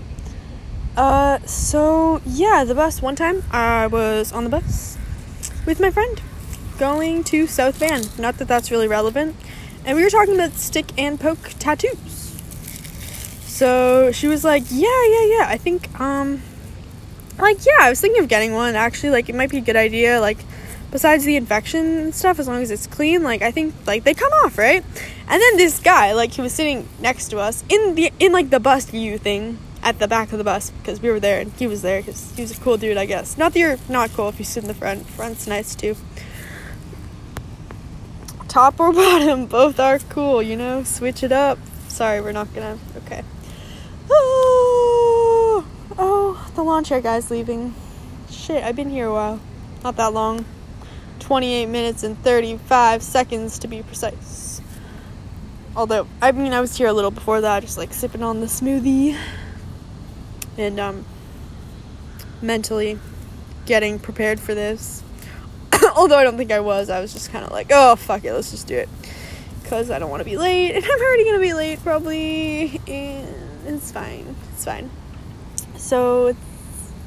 Uh, 0.97 1.39
so 1.47 2.21
yeah, 2.27 2.65
the 2.65 2.75
bus. 2.75 3.01
One 3.01 3.17
time 3.17 3.43
I 3.51 3.87
was 3.87 4.33
on 4.33 4.45
the 4.45 4.51
bus 4.51 4.99
with 5.67 5.81
my 5.81 5.91
friend 5.91 6.21
going 6.79 7.25
to 7.25 7.47
South 7.47 7.77
Van. 7.77 8.03
Not 8.19 8.39
that 8.39 8.49
that's 8.49 8.71
really 8.71 8.89
relevant. 8.89 9.35
And 9.85 9.97
we 9.97 10.05
were 10.05 10.11
talking 10.11 10.35
about 10.35 10.53
stick 10.55 10.87
and 10.97 11.19
poke 11.19 11.55
tattoos. 11.59 12.41
So 13.47 14.13
she 14.13 14.29
was 14.29 14.45
like, 14.45 14.65
"Yeah, 14.71 15.05
yeah, 15.07 15.25
yeah. 15.25 15.47
I 15.49 15.59
think 15.59 16.01
um 16.01 16.43
like 17.39 17.65
yeah, 17.67 17.79
I 17.81 17.91
was 17.91 18.01
thinking 18.01 18.23
of 18.23 18.29
getting 18.29 18.53
one 18.53 18.75
actually. 18.75 19.11
Like 19.11 19.29
it 19.29 19.35
might 19.35 19.51
be 19.51 19.59
a 19.59 19.63
good 19.63 19.77
idea 19.77 20.21
like 20.21 20.39
besides 20.93 21.25
the 21.25 21.37
infection 21.37 21.85
and 21.99 22.15
stuff, 22.15 22.39
as 22.39 22.47
long 22.47 22.63
as 22.63 22.71
it's 22.71 22.87
clean, 22.87 23.25
like 23.25 23.43
I 23.43 23.51
think 23.51 23.75
like 23.87 24.05
they 24.05 24.15
come 24.15 24.33
off, 24.45 24.59
right? 24.59 24.85
And 25.29 25.43
then 25.43 25.57
this 25.57 25.81
guy, 25.81 26.13
like 26.13 26.33
he 26.33 26.43
was 26.43 26.53
sitting 26.53 26.89
next 27.01 27.29
to 27.29 27.39
us 27.39 27.65
in 27.69 27.97
the 27.97 28.13
in 28.21 28.31
like 28.31 28.51
the 28.51 28.61
bus 28.61 28.89
view 28.89 29.19
thing 29.19 29.59
at 29.83 29.99
the 29.99 30.07
back 30.07 30.31
of 30.31 30.39
the 30.39 30.45
bus 30.45 30.71
because 30.71 31.01
we 31.03 31.11
were 31.11 31.19
there 31.19 31.41
and 31.41 31.53
he 31.55 31.67
was 31.67 31.83
there 31.83 32.01
because 32.01 32.33
he 32.37 32.43
was 32.43 32.57
a 32.57 32.61
cool 32.61 32.77
dude, 32.77 32.97
I 32.97 33.07
guess. 33.07 33.37
Not 33.37 33.53
that 33.55 33.59
you're 33.59 33.79
not 33.89 34.13
cool 34.13 34.29
if 34.29 34.39
you 34.39 34.45
sit 34.45 34.63
in 34.63 34.69
the 34.69 34.75
front. 34.75 35.07
Front's 35.07 35.49
nice 35.49 35.75
too. 35.75 35.97
Top 38.53 38.79
or 38.79 38.93
bottom, 38.93 39.47
both 39.47 39.81
are 39.81 39.99
cool, 39.99 40.43
you 40.43 40.57
know. 40.57 40.85
Switch 40.85 41.23
it 41.23 41.33
up. 41.33 41.59
Sorry, 41.89 42.21
we're 42.21 42.33
not 42.33 42.53
gonna. 42.53 42.79
Okay. 42.99 43.25
Oh, 44.11 45.67
oh, 45.97 46.53
the 46.55 46.63
lawn 46.63 46.85
chair 46.85 47.01
guy's 47.01 47.31
leaving. 47.31 47.75
Shit, 48.31 48.63
I've 48.63 48.77
been 48.77 48.91
here 48.91 49.07
a 49.07 49.13
while. 49.15 49.41
Not 49.83 49.97
that 49.97 50.13
long. 50.13 50.45
28 51.21 51.65
minutes 51.65 52.03
and 52.03 52.19
35 52.19 53.03
seconds 53.03 53.59
to 53.61 53.69
be 53.69 53.83
precise. 53.83 54.61
Although, 55.75 56.07
I 56.21 56.33
mean, 56.33 56.53
I 56.53 56.61
was 56.61 56.77
here 56.77 56.89
a 56.89 56.93
little 56.93 57.11
before 57.11 57.41
that, 57.41 57.63
just 57.63 57.79
like 57.79 57.95
sipping 57.95 58.23
on 58.23 58.41
the 58.41 58.47
smoothie 58.49 59.19
and 60.59 60.79
um, 60.79 61.07
mentally 62.43 62.99
getting 63.65 63.99
prepared 63.99 64.39
for 64.41 64.55
this. 64.55 65.03
Although 65.97 66.19
I 66.19 66.25
don't 66.25 66.37
think 66.37 66.53
I 66.53 66.61
was, 66.61 66.91
I 66.91 67.01
was 67.01 67.13
just 67.13 67.31
kind 67.31 67.45
of 67.45 67.51
like, 67.51 67.69
oh, 67.71 67.97
fuck 67.97 68.25
it, 68.25 68.33
let's 68.33 68.51
just 68.51 68.67
do 68.67 68.77
it. 68.77 68.89
Because 69.63 69.91
I 69.91 69.99
don't 69.99 70.11
want 70.11 70.21
to 70.21 70.25
be 70.25 70.37
late, 70.37 70.75
and 70.75 70.85
I'm 70.91 71.01
already 71.01 71.25
going 71.25 71.37
to 71.37 71.43
be 71.43 71.55
late 71.55 71.83
probably, 71.83 72.81
and 72.87 73.35
it's 73.67 73.93
fine. 73.93 74.35
It's 74.53 74.65
fine. 74.65 74.91
So, 75.77 76.29
it's 76.29 76.39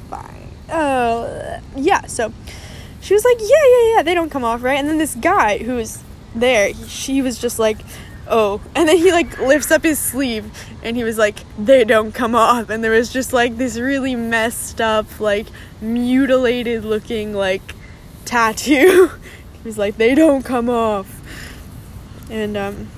fine. 0.08 0.50
Uh, 0.68 1.60
yeah, 1.76 2.06
so 2.06 2.32
she 3.06 3.14
was 3.14 3.24
like, 3.24 3.38
yeah, 3.40 3.46
yeah, 3.48 3.94
yeah, 3.96 4.02
they 4.02 4.14
don't 4.14 4.30
come 4.30 4.42
off, 4.42 4.62
right? 4.64 4.78
And 4.78 4.88
then 4.88 4.98
this 4.98 5.14
guy 5.14 5.58
who 5.58 5.76
was 5.76 6.02
there, 6.34 6.74
she 6.88 7.22
was 7.22 7.38
just 7.38 7.58
like, 7.58 7.78
oh. 8.26 8.60
And 8.74 8.88
then 8.88 8.96
he 8.96 9.12
like 9.12 9.38
lifts 9.38 9.70
up 9.70 9.84
his 9.84 10.00
sleeve 10.00 10.50
and 10.82 10.96
he 10.96 11.04
was 11.04 11.16
like, 11.16 11.38
they 11.56 11.84
don't 11.84 12.12
come 12.12 12.34
off. 12.34 12.68
And 12.68 12.82
there 12.82 12.90
was 12.90 13.12
just 13.12 13.32
like 13.32 13.56
this 13.58 13.78
really 13.78 14.16
messed 14.16 14.80
up, 14.80 15.20
like 15.20 15.46
mutilated 15.80 16.84
looking 16.84 17.32
like 17.32 17.75
tattoo. 18.26 19.10
he 19.52 19.62
was 19.64 19.78
like, 19.78 19.96
they 19.96 20.14
don't 20.14 20.44
come 20.44 20.68
off. 20.68 21.10
And 22.30 22.56
um 22.56 22.88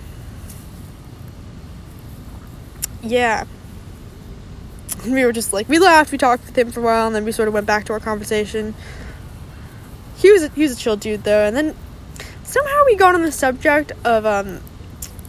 yeah. 3.03 3.45
We 5.07 5.25
were 5.25 5.33
just 5.33 5.53
like 5.53 5.69
we 5.69 5.79
laughed, 5.79 6.11
we 6.11 6.19
talked 6.19 6.47
with 6.47 6.59
him 6.59 6.73
for 6.73 6.81
a 6.81 6.83
while, 6.83 7.07
and 7.07 7.15
then 7.15 7.25
we 7.25 7.33
sort 7.33 7.49
of 7.49 7.55
went 7.55 7.67
back 7.67 7.85
to 7.85 7.93
our 7.93 8.01
conversation 8.01 8.75
he 10.19 10.33
was 10.33 10.43
a, 10.43 10.49
he 10.51 10.63
was 10.63 10.73
a 10.73 10.77
chill 10.77 10.97
dude 10.97 11.25
though, 11.25 11.45
and 11.45 11.57
then 11.57 11.75
somehow 12.43 12.85
we 12.87 12.97
got 12.97 13.15
on 13.15 13.23
the 13.23 13.33
subject 13.33 13.93
of 14.05 14.27
um 14.27 14.61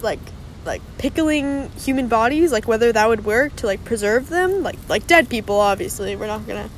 like 0.01 0.19
like 0.65 0.81
pickling 0.97 1.69
human 1.79 2.07
bodies, 2.07 2.51
like 2.51 2.67
whether 2.67 2.91
that 2.91 3.07
would 3.07 3.23
work 3.23 3.55
to 3.57 3.67
like 3.67 3.85
preserve 3.85 4.29
them, 4.29 4.63
like 4.63 4.77
like 4.89 5.07
dead 5.07 5.29
people. 5.29 5.59
Obviously, 5.59 6.15
we're 6.15 6.27
not 6.27 6.45
gonna. 6.47 6.69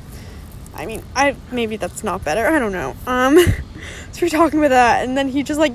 I 0.81 0.87
mean, 0.87 1.03
I 1.15 1.35
maybe 1.51 1.75
that's 1.77 2.03
not 2.03 2.23
better. 2.23 2.47
I 2.47 2.57
don't 2.57 2.71
know. 2.71 2.95
Um, 3.05 3.37
so 4.11 4.19
we're 4.19 4.29
talking 4.29 4.57
about 4.57 4.69
that, 4.69 5.05
and 5.05 5.15
then 5.15 5.29
he 5.29 5.43
just 5.43 5.59
like 5.59 5.73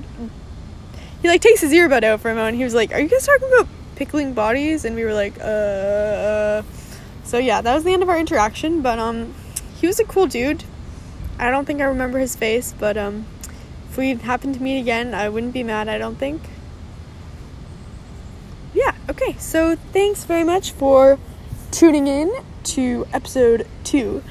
he 1.21 1.29
like 1.29 1.39
takes 1.39 1.61
his 1.61 1.71
earbud 1.71 2.03
out 2.03 2.19
for 2.19 2.29
a 2.29 2.35
moment. 2.35 2.57
He 2.57 2.65
was 2.65 2.73
like, 2.73 2.91
"Are 2.91 2.99
you 2.99 3.07
guys 3.07 3.25
talking 3.25 3.47
about 3.47 3.69
pickling 3.95 4.33
bodies, 4.33 4.83
and 4.83 4.97
we 4.97 5.05
were 5.05 5.13
like, 5.13 5.39
uh. 5.39 6.61
So 7.23 7.37
yeah, 7.37 7.61
that 7.61 7.73
was 7.73 7.85
the 7.85 7.93
end 7.93 8.03
of 8.03 8.09
our 8.09 8.19
interaction. 8.19 8.81
But 8.81 8.99
um, 8.99 9.33
he 9.79 9.87
was 9.87 9.97
a 9.97 10.03
cool 10.03 10.27
dude. 10.27 10.65
I 11.39 11.51
don't 11.51 11.63
think 11.63 11.79
I 11.79 11.85
remember 11.85 12.19
his 12.19 12.35
face, 12.35 12.73
but 12.77 12.97
um, 12.97 13.27
if 13.89 13.97
we 13.97 14.13
happen 14.15 14.51
to 14.53 14.61
meet 14.61 14.77
again, 14.77 15.13
I 15.13 15.29
wouldn't 15.29 15.53
be 15.53 15.63
mad. 15.63 15.87
I 15.87 15.97
don't 15.97 16.15
think. 16.15 16.41
Yeah. 18.73 18.93
Okay. 19.09 19.37
So 19.39 19.77
thanks 19.93 20.25
very 20.25 20.43
much 20.43 20.73
for 20.73 21.17
tuning 21.71 22.07
in 22.07 22.29
to 22.63 23.07
episode 23.13 23.65
two 23.85 24.21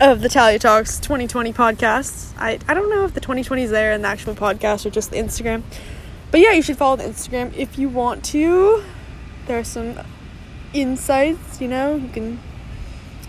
of 0.00 0.20
the 0.20 0.28
Talia 0.28 0.60
Talks 0.60 1.00
2020 1.00 1.52
podcast. 1.52 2.32
I, 2.38 2.60
I 2.68 2.74
don't 2.74 2.88
know 2.88 3.04
if 3.04 3.14
the 3.14 3.20
2020 3.20 3.64
is 3.64 3.70
there 3.70 3.92
in 3.92 4.02
the 4.02 4.08
actual 4.08 4.34
podcast 4.34 4.86
or 4.86 4.90
just 4.90 5.10
the 5.10 5.16
Instagram. 5.16 5.64
But 6.30 6.40
yeah, 6.40 6.52
you 6.52 6.62
should 6.62 6.76
follow 6.76 6.96
the 6.96 7.04
Instagram 7.04 7.52
if 7.56 7.78
you 7.78 7.88
want 7.88 8.24
to. 8.26 8.84
There 9.46 9.58
are 9.58 9.64
some 9.64 9.98
insights, 10.72 11.60
you 11.60 11.66
know, 11.66 11.96
you 11.96 12.08
can 12.10 12.38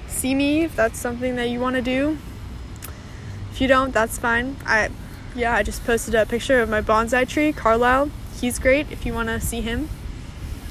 see 0.07 0.35
me 0.35 0.63
if 0.63 0.75
that's 0.75 0.99
something 0.99 1.35
that 1.37 1.49
you 1.49 1.59
want 1.59 1.75
to 1.75 1.81
do. 1.81 2.19
If 3.51 3.61
you 3.61 3.67
don't, 3.67 3.91
that's 3.91 4.19
fine. 4.19 4.57
I 4.65 4.89
yeah, 5.35 5.55
I 5.55 5.63
just 5.63 5.83
posted 5.85 6.13
a 6.13 6.25
picture 6.25 6.59
of 6.59 6.69
my 6.69 6.81
bonsai 6.81 7.27
tree, 7.27 7.51
Carlisle. 7.51 8.11
He's 8.39 8.59
great 8.59 8.91
if 8.91 9.05
you 9.05 9.13
want 9.13 9.29
to 9.29 9.39
see 9.39 9.61
him. 9.61 9.89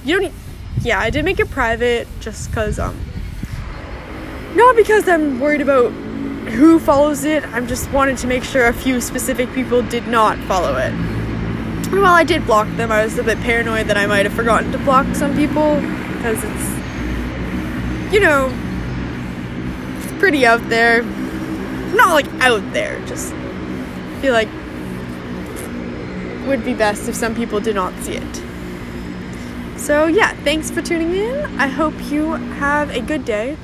You 0.04 0.20
don't 0.20 0.34
yeah, 0.82 1.00
I 1.00 1.10
did 1.10 1.24
make 1.24 1.40
it 1.40 1.50
private 1.50 2.06
just 2.20 2.52
cuz 2.52 2.78
um 2.78 3.07
not 4.58 4.76
because 4.76 5.08
I'm 5.08 5.40
worried 5.40 5.60
about 5.60 5.90
who 6.50 6.78
follows 6.78 7.24
it. 7.24 7.44
I'm 7.54 7.66
just 7.66 7.90
wanted 7.92 8.18
to 8.18 8.26
make 8.26 8.42
sure 8.42 8.66
a 8.66 8.72
few 8.72 9.00
specific 9.00 9.52
people 9.54 9.82
did 9.82 10.06
not 10.08 10.36
follow 10.40 10.76
it. 10.76 10.92
And 10.92 12.02
while 12.02 12.14
I 12.14 12.24
did 12.24 12.44
block 12.44 12.68
them, 12.76 12.90
I 12.90 13.04
was 13.04 13.16
a 13.18 13.22
bit 13.22 13.38
paranoid 13.40 13.86
that 13.86 13.96
I 13.96 14.06
might 14.06 14.26
have 14.26 14.34
forgotten 14.34 14.72
to 14.72 14.78
block 14.78 15.06
some 15.14 15.34
people 15.36 15.76
because 16.16 16.42
it's, 16.42 18.12
you 18.12 18.20
know, 18.20 18.52
it's 19.98 20.12
pretty 20.18 20.44
out 20.44 20.68
there. 20.68 21.02
Not 21.94 22.10
like 22.10 22.26
out 22.42 22.72
there, 22.72 23.00
just 23.06 23.32
feel 24.20 24.32
like 24.32 24.48
would 26.46 26.64
be 26.64 26.74
best 26.74 27.08
if 27.08 27.14
some 27.14 27.34
people 27.34 27.60
did 27.60 27.74
not 27.74 27.94
see 28.02 28.14
it. 28.14 29.78
So, 29.78 30.06
yeah, 30.06 30.32
thanks 30.42 30.70
for 30.70 30.82
tuning 30.82 31.14
in. 31.14 31.44
I 31.60 31.68
hope 31.68 31.94
you 32.10 32.32
have 32.32 32.90
a 32.90 33.00
good 33.00 33.24
day. 33.24 33.56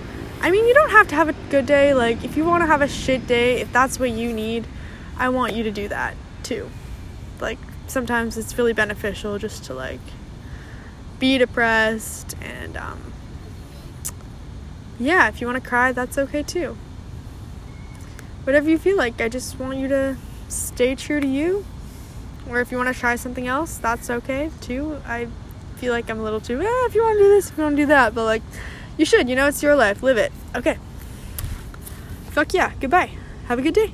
I 0.44 0.50
mean, 0.50 0.66
you 0.68 0.74
don't 0.74 0.90
have 0.90 1.08
to 1.08 1.14
have 1.14 1.30
a 1.30 1.34
good 1.48 1.64
day. 1.64 1.94
Like, 1.94 2.22
if 2.22 2.36
you 2.36 2.44
want 2.44 2.62
to 2.62 2.66
have 2.66 2.82
a 2.82 2.88
shit 2.88 3.26
day, 3.26 3.62
if 3.62 3.72
that's 3.72 3.98
what 3.98 4.10
you 4.10 4.30
need, 4.32 4.66
I 5.16 5.30
want 5.30 5.54
you 5.54 5.62
to 5.64 5.70
do 5.70 5.88
that 5.88 6.14
too. 6.42 6.70
Like, 7.40 7.58
sometimes 7.86 8.36
it's 8.36 8.56
really 8.58 8.72
beneficial 8.72 9.38
just 9.38 9.64
to 9.64 9.74
like 9.74 10.00
be 11.18 11.38
depressed 11.38 12.34
and 12.40 12.76
um, 12.76 13.12
yeah 14.98 15.28
if 15.28 15.40
you 15.40 15.46
want 15.46 15.62
to 15.62 15.68
cry 15.68 15.92
that's 15.92 16.18
okay 16.18 16.42
too 16.42 16.76
whatever 18.44 18.68
you 18.68 18.78
feel 18.78 18.96
like 18.96 19.20
i 19.20 19.28
just 19.28 19.58
want 19.58 19.78
you 19.78 19.88
to 19.88 20.16
stay 20.48 20.94
true 20.94 21.20
to 21.20 21.26
you 21.26 21.64
or 22.48 22.60
if 22.60 22.70
you 22.70 22.76
want 22.76 22.92
to 22.92 22.98
try 22.98 23.16
something 23.16 23.46
else 23.46 23.76
that's 23.78 24.10
okay 24.10 24.50
too 24.60 25.00
i 25.06 25.26
feel 25.76 25.92
like 25.92 26.08
i'm 26.10 26.20
a 26.20 26.22
little 26.22 26.40
too 26.40 26.60
eh, 26.60 26.86
if 26.86 26.94
you 26.94 27.02
want 27.02 27.16
to 27.18 27.24
do 27.24 27.28
this 27.28 27.50
if 27.50 27.56
you 27.56 27.62
want 27.62 27.76
to 27.76 27.82
do 27.82 27.86
that 27.86 28.14
but 28.14 28.24
like 28.24 28.42
you 28.96 29.04
should 29.04 29.28
you 29.28 29.36
know 29.36 29.46
it's 29.46 29.62
your 29.62 29.76
life. 29.76 30.02
Live 30.02 30.16
it. 30.16 30.32
Okay. 30.54 30.78
Fuck 32.30 32.54
yeah. 32.54 32.72
Goodbye. 32.80 33.10
Have 33.46 33.58
a 33.58 33.62
good 33.62 33.74
day. 33.74 33.92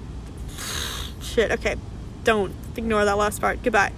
Shit. 1.20 1.50
Okay. 1.50 1.76
Don't 2.24 2.54
ignore 2.76 3.04
that 3.04 3.16
last 3.16 3.40
part. 3.40 3.62
Goodbye. 3.62 3.92